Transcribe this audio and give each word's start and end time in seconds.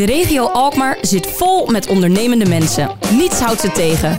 De 0.00 0.06
regio 0.06 0.46
Alkmaar 0.46 0.98
zit 1.00 1.26
vol 1.26 1.66
met 1.66 1.86
ondernemende 1.86 2.48
mensen. 2.48 2.90
Niets 3.18 3.40
houdt 3.40 3.60
ze 3.60 3.72
tegen. 3.72 4.16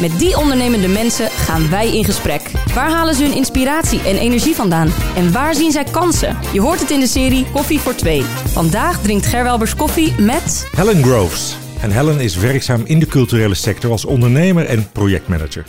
Met 0.00 0.18
die 0.18 0.36
ondernemende 0.36 0.88
mensen 0.88 1.30
gaan 1.30 1.70
wij 1.70 1.96
in 1.96 2.04
gesprek. 2.04 2.50
Waar 2.74 2.90
halen 2.90 3.14
ze 3.14 3.22
hun 3.22 3.36
inspiratie 3.36 4.00
en 4.00 4.16
energie 4.16 4.54
vandaan? 4.54 4.92
En 5.16 5.32
waar 5.32 5.54
zien 5.54 5.72
zij 5.72 5.84
kansen? 5.84 6.36
Je 6.52 6.60
hoort 6.60 6.80
het 6.80 6.90
in 6.90 7.00
de 7.00 7.06
serie 7.06 7.46
Koffie 7.52 7.80
voor 7.80 7.94
Twee. 7.94 8.22
Vandaag 8.46 9.02
drinkt 9.02 9.26
Gerwelbers 9.26 9.76
koffie 9.76 10.20
met... 10.20 10.68
Helen 10.76 11.02
Groves. 11.02 11.56
En 11.80 11.90
Helen 11.90 12.20
is 12.20 12.36
werkzaam 12.36 12.82
in 12.84 12.98
de 12.98 13.06
culturele 13.06 13.54
sector 13.54 13.90
als 13.90 14.04
ondernemer 14.04 14.66
en 14.66 14.92
projectmanager. 14.92 15.64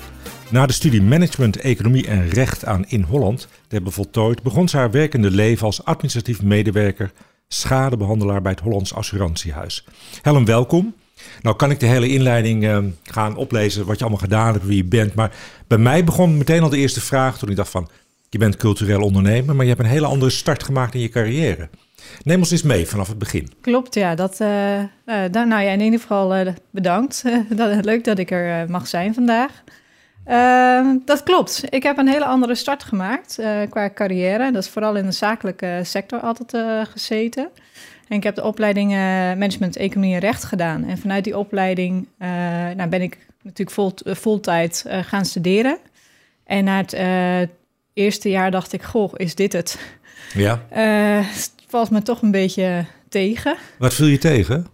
Na 0.50 0.66
de 0.66 0.74
studie 0.74 1.02
Management, 1.02 1.58
Economie 1.58 2.08
en 2.08 2.30
Recht 2.30 2.66
aan 2.66 2.86
In 2.88 3.02
Holland 3.02 3.40
te 3.42 3.76
hebben 3.76 3.92
voltooid, 3.92 4.44
begon 4.44 4.70
ze 4.70 4.78
haar 4.78 4.92
werkende 4.92 5.32
leven 5.32 5.66
als 5.66 5.86
administratief 5.86 6.42
medewerker, 6.42 7.12
schadebehandelaar 7.48 8.42
bij 8.42 8.52
het 8.52 8.62
Hollands 8.62 8.94
Assurantiehuis. 8.94 9.86
Helen, 10.22 10.46
welkom. 10.46 10.96
Nou 11.42 11.56
kan 11.56 11.72
ik 11.72 11.80
de 11.80 11.86
hele 11.86 12.08
inleiding 12.08 12.64
uh, 12.64 12.78
gaan 13.04 13.36
oplezen 13.36 13.86
wat 13.86 13.96
je 13.96 14.02
allemaal 14.02 14.22
gedaan 14.22 14.54
hebt, 14.54 14.66
wie 14.66 14.78
je 14.78 14.84
bent. 14.84 15.14
Maar 15.14 15.36
bij 15.68 15.78
mij 15.78 16.04
begon 16.04 16.38
meteen 16.38 16.62
al 16.62 16.70
de 16.70 16.78
eerste 16.78 17.02
vraag 17.02 17.38
toen 17.38 17.50
ik 17.50 17.56
dacht 17.56 17.70
van, 17.70 17.90
je 18.30 18.38
bent 18.38 18.58
cultureel 18.58 19.02
ondernemer, 19.02 19.56
maar 19.56 19.66
je 19.66 19.72
hebt 19.72 19.84
een 19.84 19.90
hele 19.90 20.06
andere 20.06 20.32
start 20.32 20.64
gemaakt 20.64 20.94
in 20.94 21.00
je 21.00 21.10
carrière. 21.10 21.70
Neem 22.24 22.40
ons 22.40 22.52
eens 22.52 22.64
mee 22.64 22.88
vanaf 22.88 23.08
het 23.08 23.18
begin. 23.18 23.52
Klopt, 23.62 23.94
ja. 23.94 24.16
Dat, 24.16 24.40
uh, 24.42 24.80
uh, 24.80 24.86
nou 25.32 25.50
ja, 25.50 25.72
in 25.72 25.82
ieder 25.82 26.00
geval 26.00 26.54
bedankt. 26.70 27.24
leuk 27.82 28.04
dat 28.04 28.20
ik 28.20 28.32
er 28.32 28.70
mag 28.70 28.88
zijn 28.88 29.14
vandaag. 29.14 29.52
Ehm, 30.26 30.98
dat 31.06 31.24
klopt. 31.24 31.64
Ik 31.70 31.84
heb 31.84 31.98
een 31.98 32.08
hele 32.08 32.26
andere 32.26 32.56
start 32.56 32.84
gemaakt 32.84 33.40
qua 33.70 33.90
carrière. 33.94 34.52
Dat 34.52 34.64
is 34.64 34.70
vooral 34.70 34.96
in 34.96 35.06
de 35.06 35.12
zakelijke 35.12 35.80
sector 35.84 36.20
altijd 36.20 36.64
gezeten. 36.90 37.50
En 38.08 38.18
ik 38.18 38.24
heb 38.24 38.36
de 38.36 38.44
opleiding 38.44 38.92
Management, 39.38 39.76
Economie 39.76 40.14
en 40.14 40.20
Recht 40.20 40.44
gedaan. 40.44 40.84
En 40.84 40.98
vanuit 40.98 41.24
die 41.24 41.38
opleiding 41.38 42.08
nou 42.76 42.88
ben 42.90 43.02
ik 43.02 43.18
natuurlijk 43.42 43.72
vol, 43.72 43.92
voltijd 44.04 44.86
gaan 44.88 45.26
studeren. 45.26 45.78
En 46.44 46.64
na 46.64 46.78
het 46.78 46.98
eerste 47.94 48.30
jaar 48.30 48.52
dacht 48.52 48.74
ik, 48.74 48.84
goh, 48.84 49.14
is 49.16 49.36
dit 49.36 49.54
het? 49.54 49.80
Ja 50.34 50.62
valt 51.76 51.90
me 51.90 52.02
toch 52.02 52.22
een 52.22 52.32
beetje 52.32 52.86
tegen. 53.10 53.56
Wat 53.80 53.94
viel 53.94 54.06
je 54.06 54.18
tegen? 54.18 54.68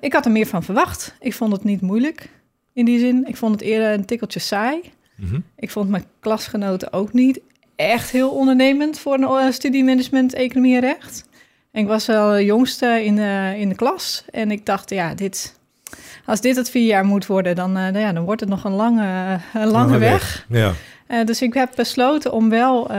Ik 0.00 0.12
had 0.12 0.24
er 0.24 0.30
meer 0.30 0.46
van 0.46 0.62
verwacht. 0.62 1.14
Ik 1.20 1.34
vond 1.34 1.52
het 1.52 1.64
niet 1.64 1.80
moeilijk 1.80 2.28
in 2.72 2.84
die 2.84 2.98
zin. 2.98 3.26
Ik 3.26 3.36
vond 3.36 3.52
het 3.52 3.62
eerder 3.62 3.92
een 3.92 4.04
tikkeltje 4.04 4.40
saai. 4.40 4.80
Mm 5.16 5.28
-hmm. 5.28 5.44
Ik 5.56 5.70
vond 5.70 5.88
mijn 5.88 6.04
klasgenoten 6.20 6.92
ook 6.92 7.12
niet 7.12 7.40
echt 7.76 8.10
heel 8.10 8.30
ondernemend 8.30 8.98
voor 8.98 9.14
een 9.14 9.20
uh, 9.20 9.50
studie 9.50 9.84
management, 9.84 10.34
economie 10.34 10.74
en 10.74 10.80
recht. 10.80 11.28
En 11.72 11.82
ik 11.82 11.86
was 11.86 12.06
wel 12.06 12.30
de 12.30 12.44
jongste 12.44 13.04
in 13.04 13.16
de, 13.16 13.54
in 13.56 13.68
de 13.68 13.74
klas. 13.74 14.24
En 14.30 14.50
ik 14.50 14.66
dacht, 14.66 14.90
ja, 14.90 15.14
dit, 15.14 15.58
als 16.26 16.40
dit 16.40 16.56
het 16.56 16.70
vier 16.70 16.86
jaar 16.86 17.04
moet 17.04 17.26
worden, 17.26 17.56
dan, 17.56 17.78
uh, 17.78 18.00
ja, 18.00 18.12
dan 18.12 18.24
wordt 18.24 18.40
het 18.40 18.50
nog 18.50 18.64
een 18.64 18.72
lange, 18.72 19.38
een 19.54 19.68
lange, 19.68 19.98
weg. 19.98 20.44
weg. 20.48 20.60
Ja. 20.60 20.72
Uh, 21.08 21.24
dus 21.24 21.42
ik 21.42 21.54
heb 21.54 21.72
besloten 21.74 22.32
om 22.32 22.48
wel 22.48 22.82
uh, 22.82 22.96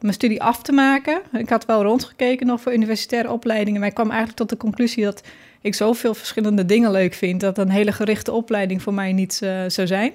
mijn 0.00 0.12
studie 0.12 0.42
af 0.42 0.62
te 0.62 0.72
maken. 0.72 1.20
Ik 1.32 1.48
had 1.48 1.64
wel 1.64 1.82
rondgekeken 1.82 2.46
nog 2.46 2.60
voor 2.60 2.72
universitaire 2.74 3.30
opleidingen, 3.30 3.80
maar 3.80 3.88
ik 3.88 3.94
kwam 3.94 4.08
eigenlijk 4.08 4.38
tot 4.38 4.48
de 4.48 4.56
conclusie 4.56 5.04
dat 5.04 5.22
ik 5.66 5.74
zoveel 5.74 6.14
verschillende 6.14 6.64
dingen 6.64 6.90
leuk 6.90 7.14
vind 7.14 7.40
dat 7.40 7.58
een 7.58 7.70
hele 7.70 7.92
gerichte 7.92 8.32
opleiding 8.32 8.82
voor 8.82 8.94
mij 8.94 9.12
niet 9.12 9.40
uh, 9.42 9.60
zou 9.66 9.86
zijn. 9.86 10.12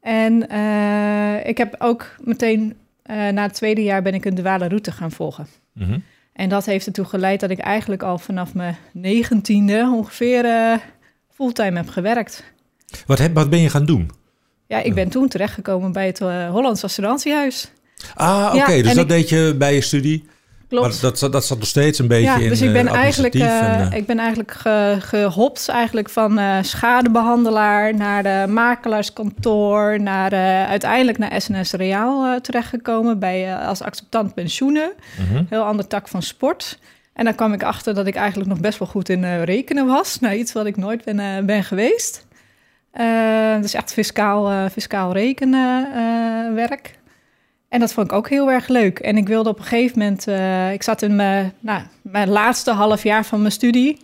En 0.00 0.42
ik 1.46 1.58
heb 1.58 1.74
ook 1.78 2.16
meteen 2.20 2.76
na 3.06 3.42
het 3.42 3.54
tweede 3.54 3.82
jaar 3.82 4.02
ben 4.02 4.14
ik 4.14 4.24
een 4.24 4.34
duale 4.34 4.68
route 4.68 4.92
gaan 4.92 5.12
volgen. 5.12 5.46
Mm 5.72 5.86
-hmm. 5.86 6.02
En 6.32 6.48
dat 6.48 6.64
heeft 6.64 6.86
ertoe 6.86 7.04
geleid 7.04 7.40
dat 7.40 7.50
ik 7.50 7.58
eigenlijk 7.58 8.02
al 8.02 8.18
vanaf 8.18 8.54
mijn 8.54 8.76
negentiende 8.92 9.90
ongeveer 9.94 10.46
fulltime 11.34 11.76
heb 11.76 11.88
gewerkt. 11.88 12.44
Wat, 13.06 13.18
heb, 13.18 13.34
wat 13.34 13.50
ben 13.50 13.60
je 13.60 13.70
gaan 13.70 13.86
doen? 13.86 14.10
Ja, 14.66 14.82
ik 14.82 14.94
ben 14.94 15.08
toen 15.08 15.28
terechtgekomen 15.28 15.92
bij 15.92 16.06
het 16.06 16.18
Hollands 16.50 16.84
Assurantiehuis. 16.84 17.70
Ah, 18.14 18.46
oké. 18.46 18.56
Okay, 18.56 18.76
ja, 18.76 18.82
dus 18.82 18.94
dat 18.94 19.02
ik... 19.04 19.08
deed 19.08 19.28
je 19.28 19.54
bij 19.58 19.74
je 19.74 19.80
studie? 19.80 20.24
Klopt. 20.68 21.02
Maar 21.02 21.10
dat, 21.12 21.32
dat 21.32 21.44
zat 21.44 21.58
nog 21.58 21.66
steeds 21.66 21.98
een 21.98 22.08
beetje 22.08 22.24
ja, 22.24 22.36
in 22.36 22.48
dus 22.48 22.62
ik 22.62 22.72
ben 22.72 22.86
eigenlijk, 22.86 23.34
en, 23.34 23.80
uh... 23.80 23.98
ik 23.98 24.06
ben 24.06 24.18
eigenlijk 24.18 24.52
ge, 24.52 24.96
gehopt 25.00 25.68
eigenlijk 25.68 26.10
van 26.10 26.40
schadebehandelaar 26.64 27.94
naar 27.94 28.22
de 28.22 28.44
makelaarskantoor, 28.48 30.00
naar 30.00 30.32
uiteindelijk 30.68 31.18
naar 31.18 31.40
SNS 31.40 31.72
Reaal 31.72 32.40
terechtgekomen 32.40 33.18
bij, 33.18 33.56
als 33.56 33.82
acceptant 33.82 34.34
pensioenen. 34.34 34.92
Mhm. 35.18 35.32
-huh. 35.32 35.42
Heel 35.48 35.62
ander 35.62 35.86
tak 35.86 36.08
van 36.08 36.22
sport. 36.22 36.78
En 37.12 37.24
dan 37.24 37.34
kwam 37.34 37.52
ik 37.52 37.62
achter 37.62 37.94
dat 37.94 38.06
ik 38.06 38.14
eigenlijk 38.14 38.48
nog 38.50 38.60
best 38.60 38.78
wel 38.78 38.88
goed 38.88 39.08
in 39.08 39.42
rekenen 39.42 39.86
was. 39.86 40.18
Nou, 40.20 40.34
iets 40.34 40.52
wat 40.52 40.66
ik 40.66 40.76
nooit 40.76 41.04
ben, 41.04 41.46
ben 41.46 41.64
geweest. 41.64 42.26
Uh, 43.00 43.60
dus 43.60 43.74
echt 43.74 43.92
fiscaal, 43.92 44.68
fiscaal 44.68 45.12
rekenwerk. 45.12 46.95
En 47.76 47.82
dat 47.82 47.92
vond 47.92 48.06
ik 48.06 48.16
ook 48.16 48.28
heel 48.28 48.50
erg 48.50 48.68
leuk. 48.68 48.98
En 48.98 49.16
ik 49.16 49.28
wilde 49.28 49.48
op 49.48 49.58
een 49.58 49.64
gegeven 49.64 49.98
moment... 49.98 50.26
ik 50.72 50.82
zat 50.82 51.02
in 51.02 51.16
mijn, 51.16 51.52
nou, 51.60 51.82
mijn 52.02 52.28
laatste 52.28 52.70
half 52.70 53.02
jaar 53.02 53.24
van 53.24 53.40
mijn 53.40 53.52
studie. 53.52 54.00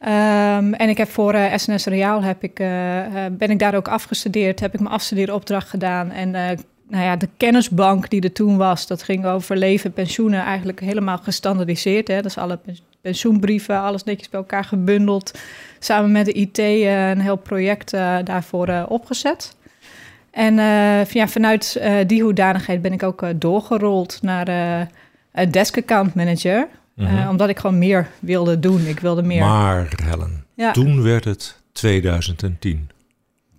Um, 0.00 0.74
en 0.74 0.88
ik 0.88 0.96
heb 0.96 1.08
voor 1.08 1.36
SNS 1.56 1.84
Reaal 1.84 2.22
heb 2.22 2.42
ik, 2.42 2.54
ben 3.38 3.50
ik 3.50 3.58
daar 3.58 3.74
ook 3.74 3.88
afgestudeerd. 3.88 4.60
Heb 4.60 4.74
ik 4.74 4.80
mijn 4.80 4.94
afstudeeropdracht 4.94 5.68
gedaan. 5.68 6.10
En 6.10 6.30
nou 6.88 7.04
ja, 7.04 7.16
de 7.16 7.28
kennisbank 7.36 8.10
die 8.10 8.22
er 8.22 8.32
toen 8.32 8.56
was... 8.56 8.86
dat 8.86 9.02
ging 9.02 9.26
over 9.26 9.56
leven, 9.56 9.92
pensioenen... 9.92 10.42
eigenlijk 10.44 10.80
helemaal 10.80 11.18
gestandardiseerd. 11.18 12.08
Hè? 12.08 12.22
Dus 12.22 12.38
alle 12.38 12.58
pensioenbrieven, 13.00 13.80
alles 13.80 14.04
netjes 14.04 14.28
bij 14.28 14.40
elkaar 14.40 14.64
gebundeld. 14.64 15.38
Samen 15.78 16.12
met 16.12 16.24
de 16.24 16.32
IT 16.32 16.58
een 16.58 17.20
heel 17.20 17.36
project 17.36 17.90
daarvoor 18.24 18.84
opgezet. 18.88 19.56
En 20.30 20.54
ja, 21.12 21.28
vanuit 21.28 21.82
die 22.06 22.22
hoedanigheid 22.22 22.82
ben 22.82 22.92
ik 22.92 23.02
ook 23.02 23.24
doorgerold 23.36 24.18
naar 24.22 24.88
desk 25.50 25.76
account 25.76 26.14
manager. 26.14 26.68
-hmm. 27.06 27.28
omdat 27.28 27.48
ik 27.48 27.58
gewoon 27.58 27.78
meer 27.78 28.08
wilde 28.18 28.58
doen. 28.58 28.86
Ik 28.86 29.00
wilde 29.00 29.22
meer. 29.22 29.40
Maar 29.40 29.88
Helen, 30.04 30.44
ja. 30.54 30.72
toen 30.72 31.02
werd 31.02 31.24
het 31.24 31.60
2010. 31.72 32.90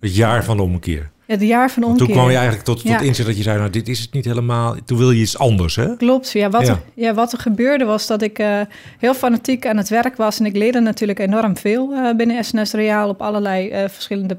Het 0.00 0.16
jaar 0.16 0.44
van 0.44 0.56
de 0.56 0.62
omkeer. 0.62 1.10
Het 1.30 1.42
jaar 1.42 1.70
van 1.70 1.82
omkeer. 1.82 2.06
Toen 2.06 2.14
kwam 2.14 2.28
je 2.28 2.34
eigenlijk 2.34 2.64
tot, 2.64 2.76
tot 2.76 2.88
ja. 2.88 3.00
inzicht 3.00 3.28
dat 3.28 3.36
je 3.36 3.42
zei, 3.42 3.58
nou 3.58 3.70
dit 3.70 3.88
is 3.88 4.00
het 4.00 4.12
niet 4.12 4.24
helemaal. 4.24 4.74
Toen 4.84 4.98
wil 4.98 5.10
je 5.10 5.20
iets 5.20 5.38
anders, 5.38 5.76
hè? 5.76 5.96
Klopt, 5.96 6.32
ja. 6.32 6.50
Wat, 6.50 6.66
ja. 6.66 6.72
Er, 6.72 6.80
ja, 6.94 7.14
wat 7.14 7.32
er 7.32 7.38
gebeurde 7.38 7.84
was 7.84 8.06
dat 8.06 8.22
ik 8.22 8.38
uh, 8.38 8.60
heel 8.98 9.14
fanatiek 9.14 9.66
aan 9.66 9.76
het 9.76 9.88
werk 9.88 10.16
was. 10.16 10.38
En 10.38 10.46
ik 10.46 10.56
leerde 10.56 10.80
natuurlijk 10.80 11.18
enorm 11.18 11.56
veel 11.56 11.92
uh, 11.92 12.14
binnen 12.16 12.44
SNS 12.44 12.72
Reaal 12.72 13.08
op 13.08 13.22
allerlei 13.22 13.70
uh, 13.70 13.88
verschillende 13.88 14.36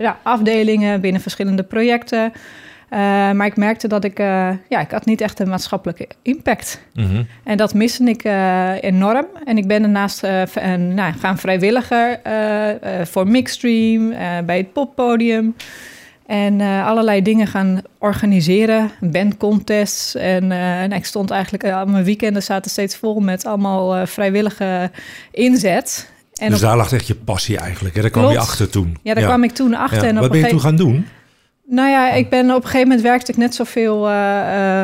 ja, 0.00 0.18
afdelingen, 0.22 1.00
binnen 1.00 1.20
verschillende 1.20 1.62
projecten. 1.62 2.32
Maar 2.90 3.46
ik 3.46 3.56
merkte 3.56 3.88
dat 3.88 4.04
ik, 4.04 4.18
ja, 4.68 4.80
ik 4.80 4.90
had 4.90 5.04
niet 5.04 5.20
echt 5.20 5.40
een 5.40 5.48
maatschappelijke 5.48 6.08
impact. 6.22 6.80
Mm 6.94 7.04
-hmm. 7.04 7.26
En 7.44 7.56
dat 7.56 7.74
miste 7.74 8.04
ik 8.04 8.24
enorm. 8.84 9.26
En 9.44 9.58
ik 9.58 9.66
ben 9.66 9.82
daarnaast 9.82 10.22
nou, 10.78 11.12
gaan 11.18 11.38
vrijwilliger 11.38 12.20
voor 13.04 13.28
Mixstream, 13.28 14.14
bij 14.46 14.56
het 14.56 14.72
poppodium. 14.72 15.54
En 16.26 16.60
allerlei 16.60 17.22
dingen 17.22 17.46
gaan 17.46 17.82
organiseren, 17.98 18.90
bandcontests. 19.00 20.14
En, 20.14 20.52
en 20.52 20.92
ik 20.92 21.04
stond 21.04 21.30
eigenlijk, 21.30 21.86
mijn 21.86 22.04
weekenden 22.04 22.42
zaten 22.42 22.70
steeds 22.70 22.96
vol 22.96 23.20
met 23.20 23.46
allemaal 23.46 24.06
vrijwillige 24.06 24.90
inzet. 25.30 26.10
En 26.34 26.50
dus 26.50 26.62
op... 26.62 26.62
daar 26.62 26.76
lag 26.76 26.92
echt 26.92 27.06
je 27.06 27.14
passie 27.14 27.58
eigenlijk, 27.58 27.94
hè? 27.94 28.00
daar 28.00 28.10
kwam 28.10 28.30
je 28.30 28.38
achter 28.38 28.70
toen. 28.70 28.98
Ja, 29.02 29.14
daar 29.14 29.22
ja. 29.22 29.28
kwam 29.28 29.44
ik 29.44 29.52
toen 29.52 29.74
achter. 29.74 30.02
Ja. 30.02 30.08
En 30.08 30.14
Wat 30.14 30.24
op 30.24 30.30
ben 30.30 30.40
je 30.40 30.48
toen 30.48 30.60
gaan 30.60 30.76
doen? 30.76 31.06
Nou 31.70 31.88
ja, 31.88 32.12
ik 32.12 32.28
ben 32.28 32.50
op 32.50 32.56
een 32.56 32.62
gegeven 32.62 32.88
moment 32.88 33.00
werkte 33.00 33.32
ik 33.32 33.38
net 33.38 33.54
zoveel... 33.54 34.08
Uh, 34.08 34.82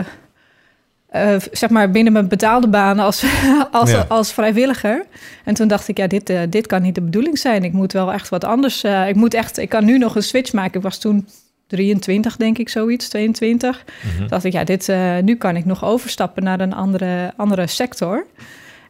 zeg 1.52 1.70
maar 1.70 1.90
binnen 1.90 2.12
mijn 2.12 2.28
betaalde 2.28 2.68
baan 2.68 2.98
als, 2.98 3.24
als, 3.70 3.90
ja. 3.90 4.04
als 4.08 4.32
vrijwilliger. 4.32 5.04
En 5.44 5.54
toen 5.54 5.68
dacht 5.68 5.88
ik, 5.88 5.96
ja, 5.96 6.06
dit, 6.06 6.30
uh, 6.30 6.40
dit 6.48 6.66
kan 6.66 6.82
niet 6.82 6.94
de 6.94 7.00
bedoeling 7.00 7.38
zijn. 7.38 7.64
Ik 7.64 7.72
moet 7.72 7.92
wel 7.92 8.12
echt 8.12 8.28
wat 8.28 8.44
anders. 8.44 8.84
Uh, 8.84 9.08
ik 9.08 9.14
moet 9.14 9.34
echt, 9.34 9.58
ik 9.58 9.68
kan 9.68 9.84
nu 9.84 9.98
nog 9.98 10.16
een 10.16 10.22
switch 10.22 10.52
maken. 10.52 10.76
Ik 10.76 10.82
was 10.82 10.98
toen 10.98 11.28
23, 11.66 12.36
denk 12.36 12.58
ik, 12.58 12.68
zoiets, 12.68 13.08
22. 13.08 13.84
Mhm. 14.16 14.28
Dacht 14.28 14.44
ik, 14.44 14.52
ja, 14.52 14.64
dit, 14.64 14.92
nu 15.22 15.36
kan 15.36 15.56
ik 15.56 15.64
nog 15.64 15.84
overstappen 15.84 16.42
naar 16.42 16.60
een 16.60 16.74
andere, 16.74 17.32
andere 17.36 17.66
sector. 17.66 18.26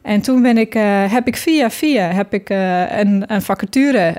En 0.01 0.21
toen 0.21 0.41
ben 0.41 0.57
ik, 0.57 0.73
heb 1.09 1.27
ik 1.27 1.35
via 1.35 1.69
via 1.69 2.11
heb 2.11 2.33
ik, 2.33 2.49
een, 2.49 3.23
een 3.27 3.41
vacature 3.41 4.13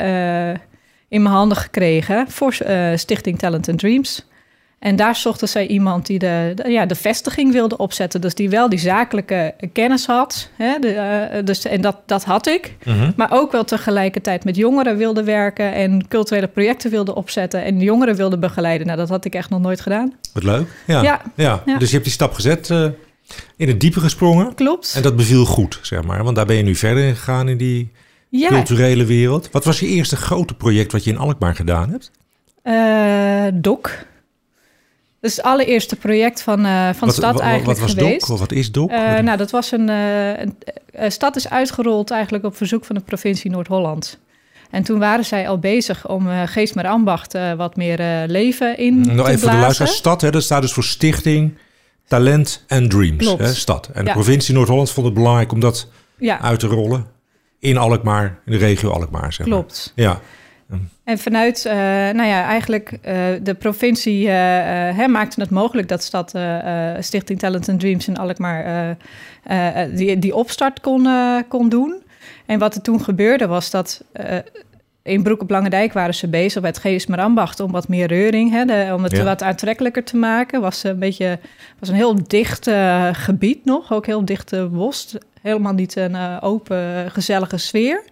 in 1.09 1.23
mijn 1.23 1.35
handen 1.35 1.57
gekregen 1.57 2.31
voor 2.31 2.55
Stichting 2.95 3.39
Talent 3.39 3.69
and 3.69 3.79
Dreams. 3.79 4.27
En 4.79 4.97
daar 4.97 5.17
zochten 5.17 5.49
zij 5.49 5.67
iemand 5.67 6.07
die 6.07 6.19
de, 6.19 6.53
de, 6.55 6.71
ja, 6.71 6.87
de 6.87 6.95
vestiging 6.95 7.53
wilde 7.53 7.77
opzetten. 7.77 8.21
Dus 8.21 8.35
die 8.35 8.51
wel 8.51 8.69
die 8.69 8.79
zakelijke 8.79 9.55
kennis 9.73 10.07
had. 10.07 10.51
Hè? 10.57 10.79
De, 10.79 10.95
uh, 11.35 11.45
dus, 11.45 11.65
en 11.65 11.81
dat, 11.81 11.97
dat 12.07 12.25
had 12.25 12.47
ik. 12.47 12.77
Mhm. 12.85 13.13
Maar 13.17 13.29
ook 13.33 13.53
wel 13.53 13.65
tegelijkertijd 13.65 14.45
met 14.45 14.57
jongeren 14.57 14.97
wilde 14.97 15.25
werken. 15.25 15.75
En 15.75 16.09
culturele 16.09 16.49
projecten 16.49 16.91
wilde 16.91 17.15
opzetten. 17.15 17.65
En 17.65 17.81
jongeren 17.81 18.17
wilde 18.17 18.39
begeleiden. 18.39 18.87
Nou, 18.87 18.99
dat 18.99 19.09
had 19.09 19.25
ik 19.25 19.35
echt 19.35 19.51
nog 19.51 19.61
nooit 19.61 19.81
gedaan. 19.81 20.13
Wat 20.33 20.43
leuk. 20.43 20.67
Ja. 20.87 21.03
Ja. 21.03 21.21
ja. 21.35 21.63
Ja. 21.67 21.79
Dus 21.79 21.89
je 21.89 21.95
hebt 21.95 22.05
die 22.05 22.15
stap 22.15 22.33
gezet. 22.33 22.69
Uh, 22.69 22.87
In 23.57 23.69
het 23.69 23.81
diepe 23.81 24.01
gesprongen. 24.01 24.55
Klopt. 24.55 24.93
En 24.97 25.03
dat 25.03 25.17
beviel 25.17 25.45
goed, 25.45 25.79
zeg 25.83 26.03
maar. 26.03 26.25
Want 26.25 26.37
daar 26.37 26.47
ben 26.47 26.57
je 26.57 26.63
nu 26.63 26.75
verder 26.75 27.05
in 27.05 27.17
gegaan 27.17 27.49
in 27.49 27.57
die 27.57 27.93
ja, 28.39 28.49
culturele 28.49 29.05
wereld. 29.05 29.49
Wat 29.51 29.65
was 29.65 29.81
je 29.81 29.87
eerste 29.87 30.17
grote 30.17 30.55
project 30.55 30.93
wat 30.93 31.05
je 31.05 31.11
in 31.11 31.19
Alkmaar 31.19 31.55
gedaan 31.55 31.91
hebt? 31.91 32.11
eh, 32.63 33.47
DOC. 33.55 34.05
Dus 35.21 35.37
het 35.37 35.45
allereerste 35.45 35.97
project 35.97 36.43
van, 36.43 36.65
eh, 36.65 36.89
van 36.95 37.09
de 37.09 37.15
stad 37.15 37.33
wat, 37.33 37.43
eigenlijk 37.43 37.79
wat 37.79 37.89
was 37.89 37.99
geweest. 37.99 38.27
DOC? 38.29 38.39
Wat 38.39 38.53
is 38.53 38.73
DOC? 38.73 38.91
Eh, 38.91 39.19
nou, 39.19 39.37
dat 39.37 39.51
was 39.51 39.73
een, 39.73 39.89
een 39.89 41.13
stad 41.13 41.37
is 41.37 41.49
uitgerold 41.51 42.11
eigenlijk 42.11 42.45
op 42.45 42.57
verzoek 42.57 42.85
van 42.85 42.97
de 42.97 43.03
provincie 43.03 43.51
Noord-Holland. 43.51 44.19
En 44.71 44.83
toen 44.83 44.99
waren 44.99 45.25
zij 45.25 45.49
al 45.49 45.59
bezig 45.59 46.09
om 46.09 46.29
eh 46.29 46.43
Geest 46.47 46.75
met 46.75 46.85
Ambacht 46.85 47.39
wat 47.57 47.77
meer 47.77 48.27
leven 48.29 48.79
in 48.79 48.99
Nog 49.01 49.07
te 49.07 49.13
even 49.13 49.23
voor 49.23 49.33
de 49.33 49.39
blazen. 49.39 49.59
luisteraar. 49.61 49.93
Stad, 49.93 50.21
hè, 50.21 50.31
dat 50.31 50.43
staat 50.43 50.63
dus 50.63 50.73
voor 50.73 50.85
Stichting 50.85 51.55
Talent 52.07 52.65
and 52.69 52.91
Dreams. 52.91 53.35
Hè, 53.39 53.55
stad. 53.55 53.91
En 53.93 54.05
de 54.05 54.11
provincie 54.11 54.55
Noord-Holland 54.55 54.91
vond 54.91 55.07
het 55.07 55.15
belangrijk 55.15 55.53
om 55.53 55.61
dat 55.61 55.89
Ja, 56.19 56.41
uit 56.41 56.61
te 56.61 56.67
rollen. 56.67 57.07
In 57.59 57.77
Alkmaar, 57.77 58.39
in 58.47 58.53
de 58.53 58.59
regio 58.59 58.91
Alkmaar, 58.91 59.33
zeg 59.33 59.47
maar. 59.47 59.57
klopt. 59.59 59.93
Ja, 59.95 60.21
En 61.05 61.19
vanuit, 61.19 61.65
eh, 61.67 61.75
nou 61.75 62.23
ja, 62.25 62.45
eigenlijk 62.45 62.99
eh, 63.03 63.15
de 63.43 63.55
provincie 63.55 64.29
eh, 64.29 64.35
hè, 64.97 65.09
maakte 65.09 65.41
het 65.41 65.51
mogelijk 65.51 65.89
dat 65.89 66.03
stad 66.03 66.33
Stichting 67.01 67.39
Talent 67.39 67.69
and 67.69 67.81
Dreams 67.81 68.09
in 68.09 68.17
Alkmaar 68.19 68.97
die, 69.95 70.19
die 70.19 70.35
opstart 70.35 70.81
kon, 70.81 71.09
kon 71.49 71.69
doen. 71.69 72.03
En 72.47 72.59
wat 72.59 72.75
er 72.75 72.83
toen 72.83 73.01
gebeurde 73.05 73.47
was 73.47 73.71
dat 73.71 74.05
in 75.03 75.23
Broek 75.23 75.43
op 75.43 75.51
Langendijk 75.51 75.93
waren 75.93 76.15
ze 76.15 76.29
bezig 76.29 76.63
met 76.63 76.79
Geest 76.79 77.09
maar 77.09 77.21
ambacht 77.21 77.61
om 77.61 77.71
wat 77.73 77.89
meer 77.89 78.07
reuring, 78.07 78.51
hè, 78.51 78.65
de- 78.65 78.91
om 78.95 79.03
het 79.03 79.13
Ja. 79.17 79.25
wat 79.25 79.43
aantrekkelijker 79.43 80.05
te 80.05 80.17
maken. 80.17 80.61
Was 80.61 80.83
een 80.85 80.99
beetje, 80.99 81.39
was 81.79 81.89
een 81.89 81.95
heel 81.95 82.19
dicht 82.27 82.71
gebied 83.13 83.65
nog, 83.65 83.93
ook 83.93 84.07
heel 84.07 84.25
dichte 84.25 84.69
bos. 84.73 85.17
Helemaal 85.47 85.73
niet 85.73 85.97
een 85.97 86.15
eh, 86.15 86.37
open, 86.41 87.11
gezellige 87.11 87.57
sfeer. 87.57 88.03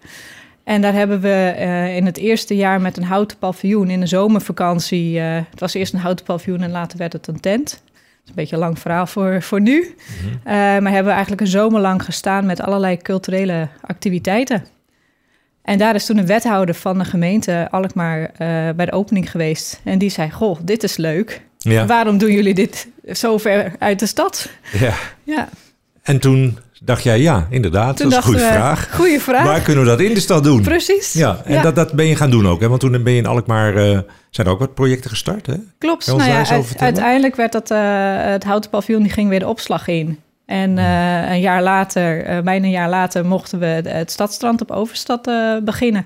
En 0.63 0.81
daar 0.81 0.93
hebben 0.93 1.19
we 1.21 1.53
eh, 1.57 1.95
in 1.95 2.05
het 2.05 2.17
eerste 2.17 2.55
jaar 2.55 2.81
met 2.81 2.97
een 2.97 3.03
houten 3.03 3.37
paviljoen 3.37 3.89
in 3.89 3.99
de 3.99 4.05
zomervakantie. 4.05 5.19
eh, 5.19 5.35
het 5.49 5.59
was 5.59 5.73
eerst 5.73 5.93
een 5.93 5.99
houten 5.99 6.25
paviljoen 6.25 6.61
en 6.61 6.71
later 6.71 6.97
werd 6.97 7.13
het 7.13 7.27
een 7.27 7.39
tent. 7.39 7.69
Dat 7.69 8.23
is 8.23 8.29
een 8.29 8.35
beetje 8.35 8.55
een 8.55 8.61
lang 8.61 8.79
verhaal 8.79 9.07
voor, 9.07 9.41
voor 9.41 9.61
nu. 9.61 9.95
Eh, 10.43 10.53
maar 10.53 10.71
hebben 10.91 11.03
we 11.05 11.09
eigenlijk 11.11 11.41
een 11.41 11.47
zomer 11.47 11.81
lang 11.81 12.03
gestaan 12.03 12.45
met 12.45 12.61
allerlei 12.61 12.97
culturele 12.97 13.67
activiteiten. 13.81 14.65
En 15.61 15.77
daar 15.77 15.95
is 15.95 16.05
toen 16.05 16.17
een 16.17 16.25
wethouder 16.25 16.75
van 16.75 16.97
de 16.97 17.05
gemeente 17.05 17.67
Alkmaar 17.71 18.31
bij 18.75 18.85
de 18.85 18.91
opening 18.91 19.31
geweest. 19.31 19.81
En 19.83 19.97
die 19.97 20.09
zei, 20.09 20.31
goh, 20.31 20.59
dit 20.63 20.83
is 20.83 20.97
leuk. 20.97 21.41
ja, 21.57 21.85
Waarom 21.85 22.17
doen 22.17 22.31
jullie 22.31 22.53
dit 22.53 22.87
zo 23.11 23.37
ver 23.37 23.75
uit 23.79 23.99
de 23.99 24.05
stad? 24.05 24.49
ja. 24.79 24.93
Ja, 25.23 25.49
En 26.03 26.19
toen 26.19 26.57
dacht 26.85 27.03
jij, 27.03 27.19
ja, 27.19 27.47
inderdaad, 27.49 27.97
toen 27.97 28.09
dat 28.09 28.19
is 28.19 28.25
een 28.25 28.31
goede 28.31 28.47
vraag. 28.47 28.89
Goeie 28.95 29.19
vraag. 29.21 29.45
Waar 29.45 29.59
kunnen 29.61 29.83
we 29.83 29.89
dat 29.89 29.99
in 29.99 30.13
de 30.13 30.19
stad 30.19 30.43
doen? 30.43 30.61
Precies. 30.61 31.13
Ja, 31.13 31.41
en 31.43 31.53
Ja. 31.53 31.61
Dat, 31.61 31.75
dat 31.75 31.93
ben 31.93 32.05
je 32.05 32.15
gaan 32.15 32.29
doen 32.29 32.47
ook. 32.47 32.59
Hè? 32.61 32.67
Want 32.67 32.79
toen 32.79 33.03
ben 33.03 33.13
je 33.13 33.17
in 33.19 33.25
Alkmaar, 33.25 33.75
eh, 33.75 33.99
zijn 34.29 34.47
er 34.47 34.53
ook 34.53 34.59
wat 34.59 34.73
projecten 34.73 35.09
gestart. 35.09 35.45
Hè? 35.45 35.53
Klopt. 35.77 36.07
Nou 36.07 36.23
ja, 36.23 36.47
uit- 36.49 36.73
uiteindelijk 36.79 37.35
werd 37.35 37.51
dat, 37.51 37.71
eh, 37.71 37.77
het 38.15 38.43
houten 38.43 38.69
paviljoen 38.69 39.03
die 39.03 39.11
ging 39.11 39.29
weer 39.29 39.39
de 39.39 39.47
opslag 39.47 39.87
in. 39.87 40.19
En 40.45 40.77
eh, 40.77 41.29
een 41.31 41.39
jaar 41.39 41.61
later, 41.63 42.23
bijna 42.43 42.65
een 42.65 42.71
jaar 42.71 42.89
later, 42.89 43.25
mochten 43.25 43.59
we 43.59 43.65
het- 43.65 44.11
stadstrand 44.11 44.61
op 44.61 44.71
Overstad 44.71 45.29
beginnen. 45.63 46.05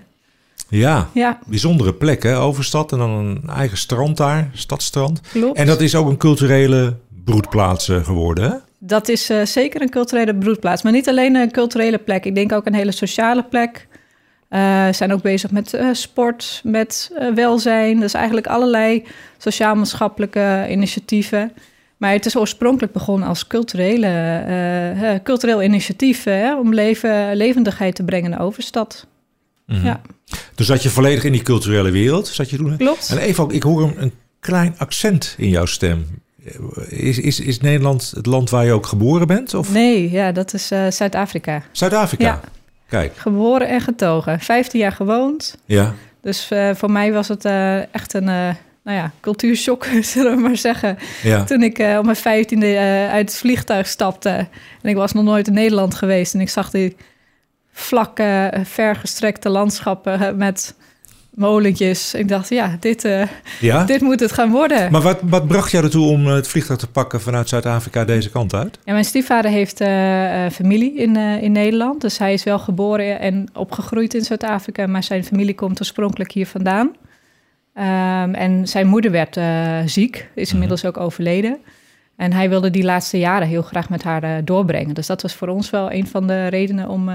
Ja, 0.70 1.08
Ja, 1.14 1.40
bijzondere 1.46 1.94
plek 1.94 2.24
hè, 2.24 2.38
Overstad. 2.40 2.92
En 2.92 2.98
dan 2.98 3.10
een 3.10 3.42
eigen 3.56 3.78
strand 3.78 4.18
daar, 4.18 4.50
stadstrand. 4.54 5.22
klopt. 5.32 5.58
En 5.58 5.66
dat 5.66 5.82
is 5.82 5.96
ook 5.96 6.10
een 6.10 6.18
culturele 6.18 6.96
broedplaats 7.26 7.86
geworden 8.04 8.44
hè? 8.50 8.56
Dat 8.80 9.08
is 9.08 9.30
eh, 9.30 9.46
zeker 9.46 9.82
een 9.82 9.90
culturele 9.90 10.36
broedplaats. 10.36 10.82
Maar 10.82 10.92
niet 10.92 11.10
alleen 11.10 11.36
een 11.36 11.52
culturele 11.52 11.98
plek. 11.98 12.26
Ik 12.26 12.36
denk 12.36 12.52
ook 12.52 12.66
een 12.66 12.74
hele 12.74 12.92
sociale 12.92 13.44
plek. 13.44 13.88
Eh 14.50 14.88
zijn 14.92 15.14
ook 15.14 15.22
bezig 15.22 15.52
met 15.52 15.74
eh, 15.74 15.88
sport, 15.92 16.62
met 16.64 17.12
welzijn. 17.36 18.00
Dus 18.00 18.14
eigenlijk 18.14 18.48
allerlei 18.48 19.04
sociaal-maatschappelijke 19.38 20.68
initiatieven. 20.70 21.52
Maar 21.98 22.12
het 22.12 22.26
is 22.26 22.36
oorspronkelijk 22.36 22.94
begonnen 22.94 23.28
als 23.28 23.48
culturele, 23.48 25.20
cultureel 25.24 25.64
initiatief... 25.64 26.24
hè, 26.24 26.58
om 26.58 26.74
leven, 26.74 27.36
levendigheid 27.36 27.96
te 27.96 28.04
brengen 28.04 28.32
in 28.32 28.38
de 28.38 28.44
overstad. 28.44 29.08
Mhm. 29.66 29.86
Ja. 29.86 30.02
Dus 30.56 30.68
zat 30.68 30.84
je 30.84 30.90
volledig 30.90 31.24
in 31.24 31.32
die 31.32 31.42
culturele 31.42 31.92
wereld, 31.92 32.28
zat 32.28 32.50
je 32.50 32.58
toen. 32.58 32.78
Klopt. 32.78 33.10
En 33.10 33.18
even, 33.18 33.44
ook, 33.44 33.54
ik 33.54 33.64
hoor 33.64 33.84
een, 33.84 33.94
een 33.98 34.14
klein 34.40 34.76
accent 34.78 35.36
in 35.38 35.50
jouw 35.50 35.66
stem. 35.66 36.06
Is, 36.88 37.20
is, 37.20 37.40
is 37.40 37.60
Nederland 37.60 38.12
het 38.16 38.26
land 38.26 38.50
waar 38.50 38.66
je 38.66 38.72
ook 38.72 38.86
geboren 38.86 39.28
bent? 39.28 39.54
Of 39.54 39.72
Nee, 39.72 40.12
ja, 40.12 40.32
dat 40.32 40.54
is 40.54 40.72
eh, 40.72 40.88
Zuid-Afrika. 40.90 41.64
Zuid-Afrika? 41.72 42.24
Ja. 42.24 42.40
Kijk, 42.88 43.18
Geboren 43.18 43.68
en 43.68 43.82
getogen. 43.82 44.40
15 44.40 44.80
jaar 44.80 44.92
gewoond. 44.92 45.58
ja. 45.66 45.94
Dus 46.22 46.50
eh, 46.50 46.70
voor 46.76 46.92
mij 46.92 47.14
was 47.14 47.28
het 47.28 47.46
eh, 47.46 47.94
echt 47.94 48.14
een 48.14 48.24
nou 48.84 48.98
ja, 48.98 49.12
cultuurshock, 49.20 49.86
zullen 50.02 50.36
we 50.36 50.42
maar 50.42 50.58
zeggen. 50.58 50.98
ja. 51.24 51.44
Toen 51.44 51.64
ik 51.64 51.78
op 51.98 52.04
mijn 52.04 52.16
vijftiende 52.16 52.78
uit 53.12 53.30
het 53.30 53.38
vliegtuig 53.38 53.88
stapte. 53.88 54.30
En 54.82 54.90
ik 54.90 54.96
was 54.96 55.14
nog 55.14 55.24
nooit 55.24 55.48
in 55.48 55.54
Nederland 55.54 55.96
geweest. 55.96 56.34
En 56.34 56.42
ik 56.42 56.50
zag 56.50 56.70
die 56.70 56.96
vlakke, 57.72 58.54
vergestrekte 58.64 59.50
landschappen 59.50 60.38
met 60.38 60.76
molentjes. 61.40 62.14
Ik 62.14 62.28
dacht, 62.28 62.50
ja, 62.50 62.78
dit, 62.80 63.06
eh, 63.06 63.28
ja? 63.60 63.84
dit 63.84 64.02
moet 64.02 64.20
het 64.20 64.32
gaan 64.32 64.52
worden. 64.52 64.92
Maar 64.92 65.02
wat, 65.02 65.20
wat 65.24 65.48
bracht 65.48 65.72
jou 65.72 65.84
ertoe 65.84 66.10
om 66.10 66.28
het 66.28 66.48
vliegtuig 66.48 66.80
te 66.80 66.88
pakken 66.88 67.22
vanuit 67.22 67.50
Zuid-Afrika 67.50 68.06
deze 68.06 68.30
kant 68.30 68.54
uit? 68.54 68.80
Ja, 68.84 68.92
mijn 68.92 69.06
stiefvader 69.06 69.52
heeft 69.52 69.82
eh, 69.82 70.46
eh, 70.46 70.52
familie 70.52 70.96
in, 70.96 71.16
in 71.16 71.52
Nederland. 71.52 72.02
Dus 72.02 72.18
hij 72.18 72.34
is 72.34 72.44
wel 72.44 72.60
geboren 72.60 73.20
en 73.20 73.48
opgegroeid 73.54 74.14
in 74.14 74.24
Zuid-Afrika. 74.24 74.88
Maar 74.88 75.04
zijn 75.04 75.24
familie 75.24 75.56
komt 75.56 75.80
oorspronkelijk 75.80 76.32
hier 76.32 76.48
vandaan. 76.48 76.96
Ehm, 77.74 78.34
en 78.34 78.68
zijn 78.68 78.88
moeder 78.88 79.12
werd 79.12 79.40
ziek, 79.90 80.30
is 80.36 80.54
inmiddels 80.54 80.86
ook 80.86 80.98
overleden. 80.98 81.58
En 82.16 82.34
hij 82.34 82.50
wilde 82.50 82.70
die 82.70 82.84
laatste 82.84 83.20
jaren 83.20 83.48
heel 83.48 83.62
graag 83.62 83.90
met 83.90 84.04
haar 84.04 84.46
doorbrengen. 84.46 84.94
Dus 84.94 85.08
dat 85.08 85.22
was 85.22 85.34
voor 85.34 85.48
ons 85.48 85.70
wel 85.70 85.92
een 85.92 86.08
van 86.08 86.28
de 86.28 86.48
redenen 86.48 86.90
om 86.90 87.10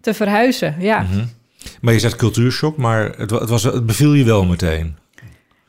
te 0.00 0.14
verhuizen. 0.14 0.74
Ja. 0.78 1.00
Mhm. 1.00 1.24
Maar 1.80 1.92
je 1.92 1.98
zegt 2.00 2.16
cultuurshock, 2.16 2.76
maar 2.76 3.12
het, 3.16 3.30
het, 3.30 3.48
was, 3.48 3.62
het 3.62 3.86
beviel 3.86 4.12
je 4.12 4.24
wel 4.24 4.44
meteen. 4.44 4.96